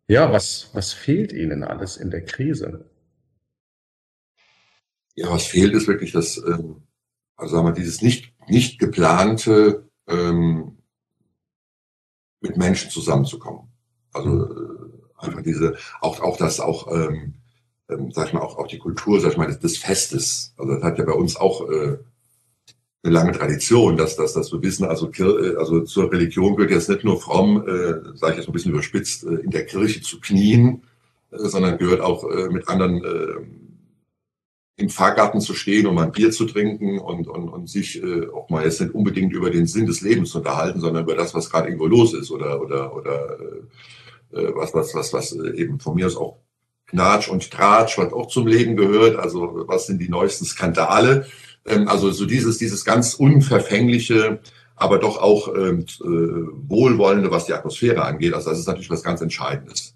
ja, 0.08 0.32
was, 0.32 0.70
was 0.72 0.92
fehlt 0.92 1.32
Ihnen 1.32 1.64
alles 1.64 1.96
in 1.96 2.10
der 2.10 2.24
Krise? 2.24 2.88
Ja, 5.14 5.30
was 5.30 5.46
fehlt 5.46 5.74
ist 5.74 5.88
wirklich 5.88 6.12
das, 6.12 6.36
ähm, 6.38 6.82
also 7.36 7.56
sagen 7.56 7.66
wir, 7.66 7.72
dieses 7.72 8.02
nicht, 8.02 8.34
nicht 8.48 8.78
geplante, 8.78 9.88
ähm, 10.06 10.78
mit 12.40 12.56
Menschen 12.56 12.90
zusammenzukommen. 12.90 13.68
Also 14.12 14.28
mhm. 14.28 14.92
äh, 15.18 15.24
einfach 15.24 15.42
diese, 15.42 15.76
auch, 16.00 16.20
auch 16.20 16.36
das, 16.36 16.60
auch, 16.60 16.90
ähm, 16.92 17.34
ähm, 17.88 18.10
sag 18.12 18.28
ich 18.28 18.32
mal, 18.32 18.40
auch, 18.40 18.58
auch 18.58 18.66
die 18.66 18.78
Kultur, 18.78 19.20
sag 19.20 19.32
ich 19.32 19.38
mal, 19.38 19.46
des, 19.46 19.58
des 19.58 19.78
Festes. 19.78 20.54
Also 20.56 20.74
das 20.74 20.82
hat 20.82 20.98
ja 20.98 21.04
bei 21.04 21.12
uns 21.12 21.36
auch 21.36 21.68
äh, 21.68 21.98
eine 23.06 23.14
lange 23.14 23.32
Tradition, 23.32 23.96
dass, 23.96 24.16
dass, 24.16 24.34
dass 24.34 24.52
wir 24.52 24.62
wissen, 24.62 24.84
also, 24.84 25.10
äh, 25.10 25.56
also 25.56 25.82
zur 25.82 26.12
Religion 26.12 26.56
gehört 26.56 26.72
jetzt 26.72 26.88
nicht 26.88 27.04
nur 27.04 27.20
fromm, 27.20 27.64
äh, 27.66 28.16
sage 28.16 28.32
ich 28.32 28.38
jetzt 28.38 28.48
ein 28.48 28.52
bisschen 28.52 28.72
überspitzt, 28.72 29.24
äh, 29.24 29.36
in 29.36 29.50
der 29.50 29.64
Kirche 29.64 30.02
zu 30.02 30.20
knien, 30.20 30.82
äh, 31.30 31.38
sondern 31.38 31.78
gehört 31.78 32.00
auch 32.00 32.28
äh, 32.28 32.48
mit 32.48 32.68
anderen 32.68 33.04
äh, 33.04 33.46
im 34.78 34.90
Fahrgarten 34.90 35.40
zu 35.40 35.54
stehen 35.54 35.86
und 35.86 35.94
mal 35.94 36.04
ein 36.04 36.12
Bier 36.12 36.30
zu 36.32 36.44
trinken 36.44 36.98
und, 36.98 37.28
und, 37.28 37.48
und 37.48 37.70
sich 37.70 38.02
äh, 38.02 38.28
auch 38.28 38.50
mal 38.50 38.64
jetzt 38.64 38.80
nicht 38.80 38.94
unbedingt 38.94 39.32
über 39.32 39.50
den 39.50 39.66
Sinn 39.66 39.86
des 39.86 40.02
Lebens 40.02 40.30
zu 40.30 40.38
unterhalten, 40.38 40.80
sondern 40.80 41.04
über 41.04 41.14
das, 41.14 41.34
was 41.34 41.48
gerade 41.48 41.68
irgendwo 41.68 41.86
los 41.86 42.12
ist 42.12 42.30
oder, 42.30 42.60
oder, 42.60 42.94
oder 42.94 43.38
äh, 44.32 44.38
äh 44.38 44.52
was, 44.54 44.74
was, 44.74 44.94
was, 44.94 45.12
was 45.12 45.32
eben 45.32 45.80
von 45.80 45.94
mir 45.94 46.06
aus 46.06 46.16
auch 46.16 46.38
Knatsch 46.88 47.28
und 47.28 47.50
Tratsch, 47.50 47.98
was 47.98 48.12
auch 48.12 48.28
zum 48.28 48.46
Leben 48.46 48.76
gehört, 48.76 49.16
also 49.16 49.64
was 49.66 49.86
sind 49.86 49.98
die 49.98 50.08
neuesten 50.08 50.44
Skandale, 50.44 51.26
ähm, 51.66 51.88
also 51.88 52.10
so 52.10 52.26
dieses, 52.26 52.58
dieses 52.58 52.84
ganz 52.84 53.14
unverfängliche, 53.14 54.40
aber 54.76 54.98
doch 54.98 55.18
auch 55.18 55.48
ähm, 55.54 55.80
äh, 55.80 56.04
wohlwollende, 56.04 57.30
was 57.30 57.46
die 57.46 57.54
Atmosphäre 57.54 58.04
angeht. 58.04 58.34
Also 58.34 58.50
das 58.50 58.58
ist 58.58 58.66
natürlich 58.66 58.90
was 58.90 59.02
ganz 59.02 59.20
Entscheidendes. 59.20 59.94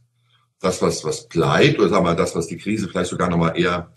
Das, 0.60 0.82
was, 0.82 1.04
was 1.04 1.28
bleibt, 1.28 1.78
oder 1.78 1.88
sagen 1.88 2.04
wir 2.04 2.10
mal, 2.10 2.16
das, 2.16 2.34
was 2.34 2.46
die 2.46 2.58
Krise 2.58 2.88
vielleicht 2.88 3.10
sogar 3.10 3.30
nochmal 3.30 3.58
eher 3.58 3.92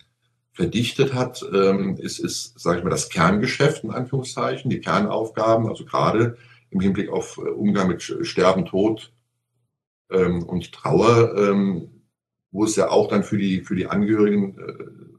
verdichtet 0.54 1.14
hat, 1.14 1.44
ähm, 1.54 1.98
ist, 1.98 2.20
ist 2.20 2.60
sage 2.60 2.78
ich 2.78 2.84
mal, 2.84 2.90
das 2.90 3.10
Kerngeschäft 3.10 3.84
in 3.84 3.92
Anführungszeichen, 3.92 4.70
die 4.70 4.80
Kernaufgaben, 4.80 5.68
also 5.68 5.84
gerade 5.84 6.38
im 6.70 6.80
Hinblick 6.80 7.10
auf 7.10 7.38
äh, 7.38 7.50
Umgang 7.50 7.88
mit 7.88 8.02
Sterben, 8.02 8.66
Tod 8.66 9.12
ähm, 10.12 10.44
und 10.44 10.72
Trauer, 10.72 11.36
ähm, 11.38 12.04
wo 12.52 12.66
es 12.66 12.76
ja 12.76 12.90
auch 12.90 13.08
dann 13.10 13.24
für 13.24 13.38
die, 13.38 13.62
für 13.62 13.76
die 13.76 13.88
Angehörigen 13.88 14.58
äh, 14.60 15.13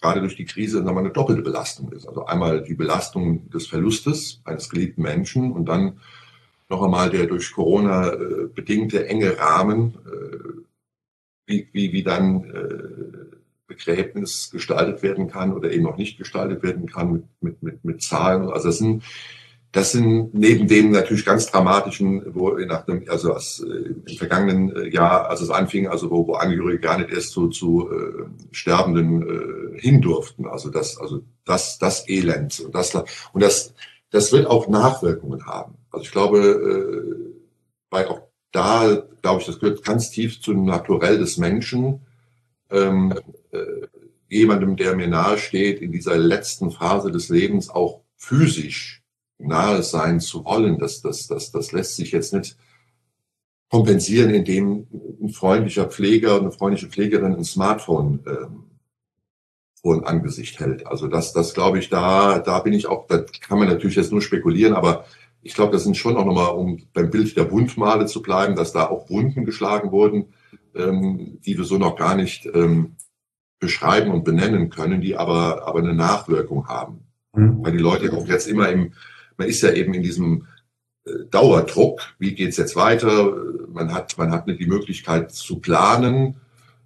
gerade 0.00 0.20
durch 0.20 0.36
die 0.36 0.44
Krise 0.44 0.82
nochmal 0.82 1.04
eine 1.04 1.12
doppelte 1.12 1.42
Belastung 1.42 1.92
ist. 1.92 2.06
Also 2.06 2.24
einmal 2.24 2.62
die 2.62 2.74
Belastung 2.74 3.50
des 3.50 3.66
Verlustes 3.66 4.40
eines 4.44 4.68
geliebten 4.68 5.02
Menschen 5.02 5.52
und 5.52 5.66
dann 5.66 6.00
noch 6.68 6.82
einmal 6.82 7.10
der 7.10 7.26
durch 7.26 7.52
Corona 7.52 8.12
äh, 8.12 8.46
bedingte 8.46 9.06
enge 9.06 9.38
Rahmen, 9.38 9.98
äh, 10.06 10.36
wie, 11.46 11.68
wie, 11.72 11.92
wie 11.92 12.02
dann 12.02 12.44
äh, 12.44 13.36
Begräbnis 13.66 14.50
gestaltet 14.50 15.02
werden 15.02 15.28
kann 15.28 15.52
oder 15.52 15.72
eben 15.72 15.86
auch 15.86 15.96
nicht 15.96 16.16
gestaltet 16.16 16.62
werden 16.62 16.86
kann 16.86 17.12
mit, 17.12 17.24
mit, 17.40 17.62
mit, 17.62 17.84
mit 17.84 18.02
Zahlen. 18.02 18.48
Also 18.48 18.68
das 18.68 18.78
sind 18.78 19.02
das 19.72 19.92
sind 19.92 20.34
neben 20.34 20.66
dem 20.66 20.90
natürlich 20.90 21.24
ganz 21.24 21.46
dramatischen, 21.46 22.34
wo 22.34 22.50
nach 22.50 22.84
dem, 22.86 23.04
also 23.08 23.34
aus, 23.34 23.60
äh, 23.60 23.94
im 24.10 24.16
vergangenen 24.16 24.74
äh, 24.74 24.88
Jahr, 24.88 25.28
als 25.28 25.42
es 25.42 25.50
anfing, 25.50 25.86
also 25.86 26.10
wo, 26.10 26.26
wo 26.26 26.34
Angehörige 26.34 26.80
gar 26.80 26.98
nicht 26.98 27.10
erst 27.10 27.30
zu, 27.30 27.48
zu 27.48 27.88
äh, 27.88 28.24
Sterbenden 28.50 29.22
äh, 29.22 29.80
hin 29.80 30.00
durften. 30.00 30.46
Also 30.46 30.70
das, 30.70 30.98
also 30.98 31.22
das, 31.44 31.78
das 31.78 32.08
Elend 32.08 32.58
und 32.60 32.74
das 32.74 32.94
und 32.94 33.42
das, 33.42 33.72
das 34.10 34.32
wird 34.32 34.46
auch 34.46 34.66
Nachwirkungen 34.68 35.46
haben. 35.46 35.76
Also 35.92 36.04
ich 36.04 36.10
glaube, 36.10 36.38
äh, 36.40 37.34
weil 37.90 38.06
auch 38.06 38.22
da, 38.50 39.04
glaube 39.22 39.40
ich, 39.40 39.46
das 39.46 39.60
gehört 39.60 39.84
ganz 39.84 40.10
tief 40.10 40.40
zum 40.40 40.64
Naturell 40.64 41.18
des 41.18 41.36
Menschen. 41.36 42.00
Ähm, 42.70 43.14
äh, 43.52 43.86
jemandem, 44.28 44.76
der 44.76 44.96
mir 44.96 45.06
nahe 45.06 45.38
steht, 45.38 45.80
in 45.80 45.92
dieser 45.92 46.18
letzten 46.18 46.72
Phase 46.72 47.12
des 47.12 47.28
Lebens 47.28 47.70
auch 47.70 48.00
physisch 48.16 48.99
nahe 49.40 49.82
sein 49.82 50.20
zu 50.20 50.44
wollen, 50.44 50.78
das, 50.78 51.02
das, 51.02 51.26
das, 51.26 51.50
das 51.50 51.72
lässt 51.72 51.96
sich 51.96 52.12
jetzt 52.12 52.32
nicht 52.32 52.56
kompensieren, 53.70 54.30
indem 54.30 54.86
ein 55.22 55.30
freundlicher 55.30 55.86
Pfleger 55.86 56.34
und 56.34 56.42
eine 56.42 56.52
freundliche 56.52 56.88
Pflegerin 56.88 57.34
ein 57.34 57.44
Smartphone 57.44 58.20
ähm, 58.26 58.64
vor 59.80 59.94
ein 59.94 60.04
Angesicht 60.04 60.60
hält. 60.60 60.86
Also 60.86 61.06
das, 61.06 61.32
das 61.32 61.54
glaube 61.54 61.78
ich, 61.78 61.88
da, 61.88 62.40
da 62.40 62.58
bin 62.58 62.72
ich 62.72 62.86
auch, 62.86 63.06
da 63.06 63.24
kann 63.40 63.58
man 63.58 63.68
natürlich 63.68 63.96
jetzt 63.96 64.12
nur 64.12 64.22
spekulieren, 64.22 64.74
aber 64.74 65.04
ich 65.42 65.54
glaube, 65.54 65.72
das 65.72 65.84
sind 65.84 65.96
schon 65.96 66.16
auch 66.16 66.26
nochmal, 66.26 66.54
um 66.54 66.82
beim 66.92 67.10
Bild 67.10 67.36
der 67.36 67.50
Wundmale 67.50 68.06
zu 68.06 68.20
bleiben, 68.20 68.56
dass 68.56 68.72
da 68.72 68.88
auch 68.88 69.08
Wunden 69.08 69.44
geschlagen 69.44 69.90
wurden, 69.90 70.34
ähm, 70.74 71.38
die 71.46 71.56
wir 71.56 71.64
so 71.64 71.78
noch 71.78 71.96
gar 71.96 72.14
nicht 72.14 72.46
ähm, 72.52 72.96
beschreiben 73.58 74.10
und 74.10 74.24
benennen 74.24 74.68
können, 74.70 75.00
die 75.00 75.16
aber, 75.16 75.66
aber 75.66 75.78
eine 75.78 75.94
Nachwirkung 75.94 76.66
haben. 76.66 77.04
Mhm. 77.34 77.62
Weil 77.62 77.72
die 77.72 77.78
Leute 77.78 78.12
auch 78.12 78.26
jetzt 78.26 78.48
immer 78.48 78.68
im, 78.68 78.92
man 79.40 79.48
ist 79.48 79.62
ja 79.62 79.72
eben 79.72 79.94
in 79.94 80.02
diesem 80.02 80.46
äh, 81.06 81.24
Dauerdruck, 81.30 82.14
wie 82.18 82.34
geht's 82.34 82.58
jetzt 82.58 82.76
weiter? 82.76 83.34
Man 83.68 83.92
hat, 83.94 84.18
man 84.18 84.30
hat 84.30 84.46
nicht 84.46 84.60
die 84.60 84.66
Möglichkeit 84.66 85.32
zu 85.32 85.60
planen. 85.60 86.36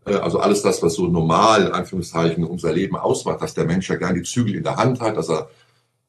Äh, 0.07 0.15
also 0.15 0.39
alles 0.39 0.63
das, 0.63 0.83
was 0.83 0.95
so 0.95 1.09
normal, 1.09 1.67
in 1.67 1.73
Anführungszeichen, 1.73 2.45
unser 2.45 2.73
Leben 2.73 2.97
ausmacht, 2.97 3.43
dass 3.43 3.55
der 3.55 3.65
Mensch 3.65 3.91
ja 3.91 3.97
gerne 3.97 4.21
die 4.21 4.23
Zügel 4.23 4.55
in 4.55 4.63
der 4.63 4.77
Hand 4.77 5.01
hat, 5.01 5.17
dass 5.17 5.29
er 5.29 5.51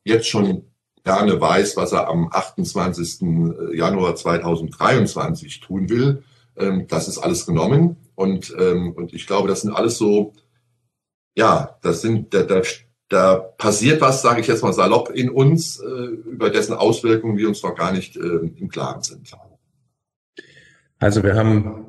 jetzt 0.03 0.27
schon 0.27 0.65
gerne 1.03 1.41
weiß, 1.41 1.77
was 1.77 1.93
er 1.93 2.07
am 2.07 2.29
28. 2.31 3.23
Äh, 3.23 3.75
Januar 3.75 4.15
2023 4.15 5.61
tun 5.61 5.89
will. 5.89 6.23
Ähm, 6.57 6.85
das 6.87 7.07
ist 7.07 7.17
alles 7.17 7.47
genommen. 7.47 7.97
Und, 8.13 8.55
ähm, 8.59 8.93
und 8.93 9.13
ich 9.13 9.25
glaube, 9.25 9.47
das 9.47 9.61
sind 9.61 9.73
alles 9.73 9.97
so, 9.97 10.33
ja, 11.35 11.79
das 11.81 12.01
sind, 12.01 12.35
da, 12.35 12.43
da, 12.43 12.61
da 13.09 13.35
passiert 13.35 14.01
was, 14.01 14.21
sage 14.21 14.41
ich 14.41 14.47
jetzt 14.47 14.63
mal 14.63 14.73
salopp, 14.73 15.09
in 15.09 15.29
uns, 15.29 15.79
äh, 15.79 15.85
über 15.85 16.49
dessen 16.49 16.73
Auswirkungen 16.73 17.37
wir 17.37 17.47
uns 17.47 17.61
noch 17.63 17.75
gar 17.75 17.91
nicht 17.91 18.15
im 18.15 18.69
Klaren 18.69 19.01
sind. 19.03 19.31
Also 20.99 21.23
wir 21.23 21.35
haben 21.35 21.85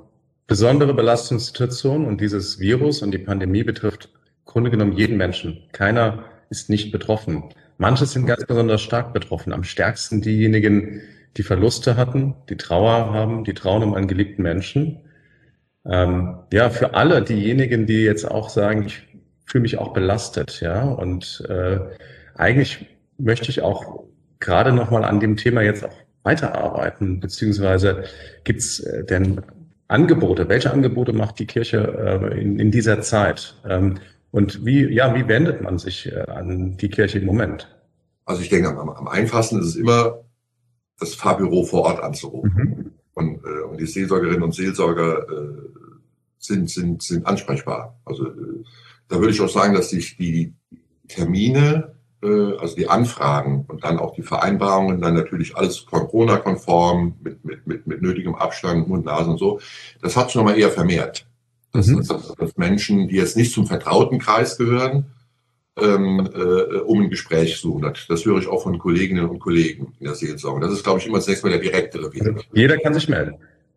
besondere 0.46 0.94
Belastungssituationen 0.94 2.06
und 2.06 2.20
dieses 2.20 2.60
Virus 2.60 3.02
und 3.02 3.12
die 3.12 3.18
Pandemie 3.18 3.64
betrifft 3.64 4.10
im 4.14 4.44
Grunde 4.44 4.70
genommen 4.70 4.92
jeden 4.92 5.16
Menschen. 5.16 5.62
Keiner 5.72 6.24
ist 6.50 6.70
nicht 6.70 6.92
betroffen. 6.92 7.44
Manche 7.78 8.06
sind 8.06 8.26
ganz 8.26 8.44
besonders 8.46 8.80
stark 8.80 9.12
betroffen. 9.12 9.52
Am 9.52 9.64
stärksten 9.64 10.22
diejenigen, 10.22 11.02
die 11.36 11.42
Verluste 11.42 11.96
hatten, 11.96 12.34
die 12.48 12.56
Trauer 12.56 13.12
haben, 13.12 13.44
die 13.44 13.54
trauen 13.54 13.82
um 13.82 13.94
einen 13.94 14.08
geliebten 14.08 14.42
Menschen. 14.42 15.00
Ähm, 15.84 16.38
ja, 16.52 16.70
für 16.70 16.94
alle 16.94 17.22
diejenigen, 17.22 17.86
die 17.86 18.02
jetzt 18.02 18.24
auch 18.24 18.48
sagen, 18.48 18.84
ich 18.86 19.05
fühle 19.46 19.62
mich 19.62 19.78
auch 19.78 19.92
belastet, 19.92 20.60
ja, 20.60 20.84
und 20.84 21.44
äh, 21.48 21.78
eigentlich 22.34 22.86
möchte 23.16 23.50
ich 23.50 23.62
auch 23.62 24.04
gerade 24.40 24.72
nochmal 24.72 25.04
an 25.04 25.20
dem 25.20 25.36
Thema 25.36 25.62
jetzt 25.62 25.84
auch 25.84 25.96
weiterarbeiten, 26.22 27.20
beziehungsweise 27.20 28.04
gibt 28.44 28.60
es 28.60 28.80
äh, 28.80 29.04
denn 29.04 29.40
Angebote, 29.88 30.48
welche 30.48 30.72
Angebote 30.72 31.12
macht 31.12 31.38
die 31.38 31.46
Kirche 31.46 31.78
äh, 31.78 32.40
in, 32.40 32.58
in 32.58 32.70
dieser 32.70 33.00
Zeit? 33.00 33.56
Ähm, 33.68 33.98
und 34.32 34.66
wie, 34.66 34.92
ja, 34.92 35.14
wie 35.14 35.28
wendet 35.28 35.62
man 35.62 35.78
sich 35.78 36.12
äh, 36.12 36.20
an 36.22 36.76
die 36.76 36.90
Kirche 36.90 37.20
im 37.20 37.26
Moment? 37.26 37.68
Also 38.24 38.42
ich 38.42 38.48
denke, 38.48 38.68
am, 38.68 38.90
am 38.90 39.08
einfachsten 39.08 39.60
ist 39.60 39.66
es 39.66 39.76
immer, 39.76 40.24
das 40.98 41.14
Pfarrbüro 41.14 41.64
vor 41.64 41.82
Ort 41.82 42.02
anzurufen. 42.02 42.52
Mhm. 42.54 42.92
Und, 43.14 43.44
äh, 43.44 43.62
und 43.62 43.80
die 43.80 43.86
Seelsorgerinnen 43.86 44.42
und 44.42 44.54
Seelsorger 44.54 45.26
äh, 45.28 45.82
sind, 46.38 46.68
sind, 46.70 47.02
sind 47.02 47.26
ansprechbar. 47.26 47.98
Also 48.04 48.26
äh, 48.26 48.64
da 49.08 49.18
würde 49.18 49.32
ich 49.32 49.40
auch 49.40 49.48
sagen, 49.48 49.74
dass 49.74 49.90
sich 49.90 50.16
die 50.16 50.52
Termine, 51.08 51.94
äh, 52.22 52.56
also 52.58 52.76
die 52.76 52.88
Anfragen 52.88 53.64
und 53.68 53.84
dann 53.84 53.98
auch 53.98 54.14
die 54.14 54.22
Vereinbarungen, 54.22 55.00
dann 55.00 55.14
natürlich 55.14 55.56
alles 55.56 55.86
Corona-konform, 55.86 57.16
mit, 57.22 57.44
mit, 57.44 57.66
mit, 57.66 57.86
mit 57.86 58.02
nötigem 58.02 58.34
Abstand, 58.34 58.88
Mund, 58.88 59.04
Nase 59.04 59.30
und 59.30 59.38
so, 59.38 59.60
das 60.02 60.16
hat 60.16 60.28
sich 60.28 60.36
nochmal 60.36 60.58
eher 60.58 60.70
vermehrt. 60.70 61.26
Das, 61.72 61.86
mhm. 61.86 62.04
das, 62.06 62.34
das 62.38 62.56
Menschen, 62.56 63.08
die 63.08 63.16
jetzt 63.16 63.36
nicht 63.36 63.52
zum 63.52 63.66
vertrauten 63.66 64.18
Kreis 64.18 64.56
gehören, 64.56 65.06
ähm, 65.78 66.28
äh, 66.34 66.78
um 66.78 67.02
ein 67.02 67.10
Gespräch 67.10 67.58
suchen. 67.58 67.82
Das, 67.82 68.06
das 68.08 68.24
höre 68.24 68.38
ich 68.38 68.46
auch 68.46 68.62
von 68.62 68.78
Kolleginnen 68.78 69.28
und 69.28 69.38
Kollegen 69.38 69.94
in 70.00 70.06
der 70.06 70.14
Seelsorge. 70.14 70.60
Das 70.60 70.72
ist, 70.72 70.84
glaube 70.84 71.00
ich, 71.00 71.06
immer 71.06 71.20
zunächst 71.20 71.44
mal 71.44 71.50
der 71.50 71.60
direktere 71.60 72.12
Weg. 72.14 72.46
Jeder 72.52 72.78
kann 72.78 72.94
sich 72.94 73.08
melden. 73.08 73.34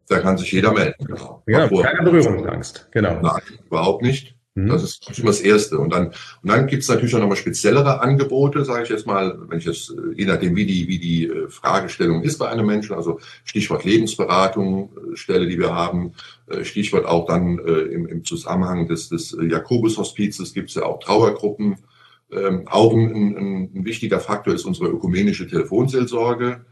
Da 0.08 0.20
kann 0.20 0.38
sich 0.38 0.52
jeder 0.52 0.72
melden, 0.72 1.06
genau. 1.06 1.44
Ja, 1.46 1.68
keine 1.68 2.02
Berührungsangst, 2.04 2.88
genau. 2.92 3.20
Nein, 3.22 3.42
überhaupt 3.68 4.02
nicht. 4.02 4.36
Mhm. 4.64 4.70
Das 4.70 4.84
ist 4.84 5.20
immer 5.20 5.28
das 5.28 5.42
Erste. 5.42 5.78
Und 5.78 5.94
dann, 5.94 6.08
und 6.08 6.16
dann 6.44 6.68
gibt 6.68 6.84
es 6.84 6.90
natürlich 6.90 7.16
auch 7.16 7.20
nochmal 7.20 7.38
speziellere 7.38 8.02
Angebote, 8.02 8.66
sage 8.66 8.84
ich 8.84 8.90
jetzt 8.90 9.08
mal, 9.08 9.38
wenn 9.48 9.60
ich 9.60 9.66
jetzt, 9.66 9.92
äh, 9.92 10.14
je 10.16 10.26
nachdem, 10.26 10.56
wie 10.56 10.66
die, 10.66 10.88
wie 10.88 11.00
die 11.00 11.28
äh, 11.28 11.50
Fragestellung 11.50 12.22
ist 12.24 12.38
bei 12.38 12.50
einem 12.50 12.66
Menschen, 12.66 12.96
also 12.96 13.20
Stichwort 13.44 13.84
Lebensberatung, 13.86 14.92
äh, 15.14 15.16
Stelle, 15.16 15.48
die 15.48 15.60
wir 15.60 15.74
haben, 15.74 16.14
Stichwort 16.64 17.06
auch 17.06 17.28
dann 17.28 17.60
im, 17.60 18.08
im 18.08 18.26
Zusammenhang 18.26 18.88
des, 18.88 19.10
des 19.10 19.38
Jakobus-Hospizes 19.40 20.56
gibt 20.56 20.70
es 20.70 20.76
ja 20.78 20.82
auch 20.82 21.00
Trauergruppen. 21.00 21.76
Ähm, 22.32 22.68
auch 22.68 22.92
ein, 22.92 23.36
ein, 23.38 23.70
ein 23.76 23.86
wichtiger 23.86 24.20
Faktor 24.20 24.56
ist 24.56 24.66
unsere 24.66 24.88
ökumenische 24.88 25.46
Telefonseelsorge 25.46 26.66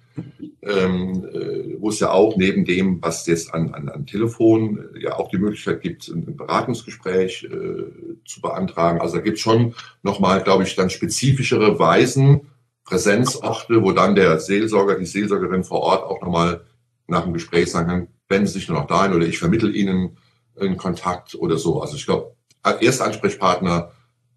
ähm, 0.67 1.25
äh, 1.33 1.75
wo 1.79 1.89
es 1.89 1.99
ja 1.99 2.11
auch 2.11 2.35
neben 2.35 2.65
dem, 2.65 3.01
was 3.01 3.25
jetzt 3.27 3.53
an, 3.53 3.73
an, 3.73 3.89
an 3.89 4.05
Telefon 4.05 4.79
äh, 4.95 5.03
ja 5.03 5.17
auch 5.17 5.29
die 5.29 5.37
Möglichkeit 5.37 5.81
gibt, 5.81 6.07
ein, 6.09 6.35
Beratungsgespräch 6.35 7.45
äh, 7.45 8.25
zu 8.25 8.41
beantragen. 8.41 8.99
Also 8.99 9.17
da 9.17 9.21
gibt 9.21 9.37
es 9.37 9.43
schon 9.43 9.73
nochmal, 10.03 10.43
glaube 10.43 10.63
ich, 10.63 10.75
dann 10.75 10.89
spezifischere 10.89 11.79
Weisen, 11.79 12.41
Präsenzorte, 12.83 13.83
wo 13.83 13.91
dann 13.91 14.15
der 14.15 14.39
Seelsorger, 14.39 14.97
die 14.97 15.05
Seelsorgerin 15.05 15.63
vor 15.63 15.81
Ort 15.81 16.03
auch 16.03 16.21
nochmal 16.21 16.61
nach 17.07 17.23
dem 17.23 17.33
Gespräch 17.33 17.71
sagen 17.71 17.87
kann, 17.87 18.07
wenden 18.29 18.47
Sie 18.47 18.53
sich 18.53 18.67
nur 18.67 18.79
noch 18.79 18.87
dahin 18.87 19.13
oder 19.13 19.25
ich 19.25 19.39
vermittel 19.39 19.75
Ihnen 19.75 20.17
einen 20.59 20.77
Kontakt 20.77 21.35
oder 21.35 21.57
so. 21.57 21.81
Also 21.81 21.95
ich 21.95 22.05
glaube, 22.05 22.35
erster 22.81 23.05
Ansprechpartner, 23.05 23.91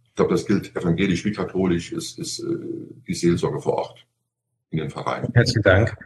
ich 0.04 0.14
glaube, 0.14 0.32
das 0.32 0.46
gilt 0.46 0.76
evangelisch 0.76 1.24
wie 1.24 1.32
katholisch, 1.32 1.92
ist, 1.92 2.18
ist 2.18 2.40
äh, 2.40 2.56
die 3.06 3.14
Seelsorge 3.14 3.60
vor 3.60 3.74
Ort 3.74 4.06
in 4.70 4.78
den 4.78 4.90
Verein. 4.90 5.28
Herzlichen 5.34 5.62
Dank. 5.62 5.96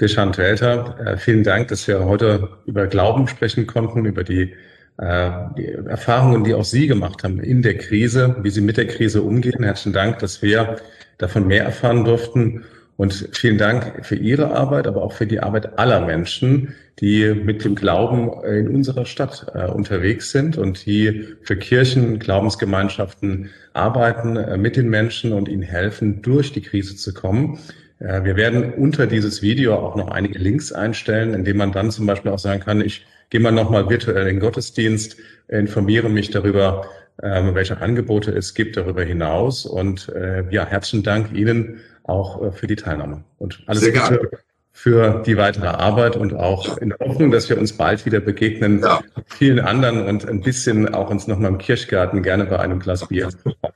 Deschant 0.00 0.38
Welter, 0.38 0.98
äh, 1.04 1.16
vielen 1.16 1.42
Dank, 1.42 1.68
dass 1.68 1.88
wir 1.88 2.04
heute 2.04 2.58
über 2.66 2.86
Glauben 2.86 3.26
sprechen 3.26 3.66
konnten, 3.66 4.04
über 4.04 4.22
die, 4.22 4.54
äh, 4.98 5.30
die, 5.56 5.66
Erfahrungen, 5.66 6.44
die 6.44 6.54
auch 6.54 6.64
Sie 6.64 6.86
gemacht 6.86 7.24
haben 7.24 7.40
in 7.40 7.62
der 7.62 7.76
Krise, 7.78 8.36
wie 8.42 8.50
Sie 8.50 8.60
mit 8.60 8.76
der 8.76 8.86
Krise 8.86 9.22
umgehen. 9.22 9.64
Herzlichen 9.64 9.94
Dank, 9.94 10.20
dass 10.20 10.40
wir 10.40 10.76
davon 11.18 11.48
mehr 11.48 11.64
erfahren 11.64 12.04
durften. 12.04 12.64
Und 12.98 13.28
vielen 13.30 13.58
Dank 13.58 14.04
für 14.04 14.16
Ihre 14.16 14.50
Arbeit, 14.50 14.88
aber 14.88 15.02
auch 15.02 15.12
für 15.12 15.28
die 15.28 15.38
Arbeit 15.38 15.78
aller 15.78 16.04
Menschen, 16.04 16.74
die 16.98 17.32
mit 17.32 17.64
dem 17.64 17.76
Glauben 17.76 18.42
in 18.42 18.66
unserer 18.74 19.06
Stadt 19.06 19.46
äh, 19.54 19.66
unterwegs 19.66 20.32
sind 20.32 20.58
und 20.58 20.84
die 20.84 21.28
für 21.42 21.56
Kirchen, 21.56 22.18
Glaubensgemeinschaften 22.18 23.50
arbeiten 23.72 24.36
äh, 24.36 24.56
mit 24.56 24.76
den 24.76 24.88
Menschen 24.88 25.32
und 25.32 25.48
ihnen 25.48 25.62
helfen, 25.62 26.22
durch 26.22 26.52
die 26.52 26.60
Krise 26.60 26.96
zu 26.96 27.14
kommen. 27.14 27.60
Äh, 28.00 28.24
wir 28.24 28.34
werden 28.34 28.72
unter 28.72 29.06
dieses 29.06 29.42
Video 29.42 29.76
auch 29.76 29.94
noch 29.94 30.08
einige 30.08 30.40
Links 30.40 30.72
einstellen, 30.72 31.34
indem 31.34 31.58
man 31.58 31.70
dann 31.70 31.92
zum 31.92 32.04
Beispiel 32.04 32.32
auch 32.32 32.40
sagen 32.40 32.62
kann, 32.62 32.80
ich 32.80 33.06
gehe 33.30 33.38
mal 33.38 33.52
nochmal 33.52 33.88
virtuell 33.88 34.22
in 34.22 34.34
den 34.34 34.40
Gottesdienst, 34.40 35.18
informiere 35.46 36.08
mich 36.08 36.30
darüber, 36.30 36.84
ähm, 37.22 37.54
welche 37.54 37.80
Angebote 37.80 38.32
es 38.32 38.54
gibt 38.54 38.76
darüber 38.76 39.04
hinaus. 39.04 39.66
Und 39.66 40.08
äh, 40.08 40.42
ja, 40.50 40.66
herzlichen 40.66 41.04
Dank 41.04 41.32
Ihnen 41.32 41.78
auch 42.08 42.52
für 42.54 42.66
die 42.66 42.76
Teilnahme 42.76 43.24
und 43.38 43.62
alles 43.66 43.82
Sehr 43.82 43.92
Gute 43.92 44.18
gerne 44.18 44.30
für 44.78 45.24
die 45.26 45.36
weitere 45.36 45.66
Arbeit 45.66 46.16
und 46.16 46.34
auch 46.34 46.78
in 46.78 46.90
der 46.90 46.98
Hoffnung, 47.00 47.32
dass 47.32 47.48
wir 47.50 47.58
uns 47.58 47.72
bald 47.72 48.06
wieder 48.06 48.20
begegnen, 48.20 48.80
ja. 48.80 49.00
vielen 49.26 49.58
anderen 49.58 50.06
und 50.06 50.28
ein 50.28 50.40
bisschen 50.40 50.94
auch 50.94 51.10
uns 51.10 51.26
nochmal 51.26 51.50
im 51.50 51.58
Kirchgarten 51.58 52.22
gerne 52.22 52.44
bei 52.44 52.60
einem 52.60 52.78
Glas 52.78 53.08
Bier 53.08 53.28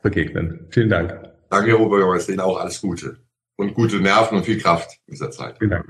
begegnen. 0.03 0.61
Vielen 0.71 0.90
Dank. 0.90 1.18
Danke, 1.51 1.71
Herr 1.71 1.81
Oberbürgermeister, 1.81 2.33
Ihnen 2.33 2.40
auch 2.40 2.57
alles 2.57 2.81
Gute 2.81 3.16
und 3.57 3.75
gute 3.75 3.97
Nerven 3.97 4.38
und 4.38 4.45
viel 4.45 4.59
Kraft 4.61 4.97
in 5.09 5.14
dieser 5.14 5.33
Zeit. 5.33 5.57
Vielen 5.59 5.71
Dank. 5.71 5.87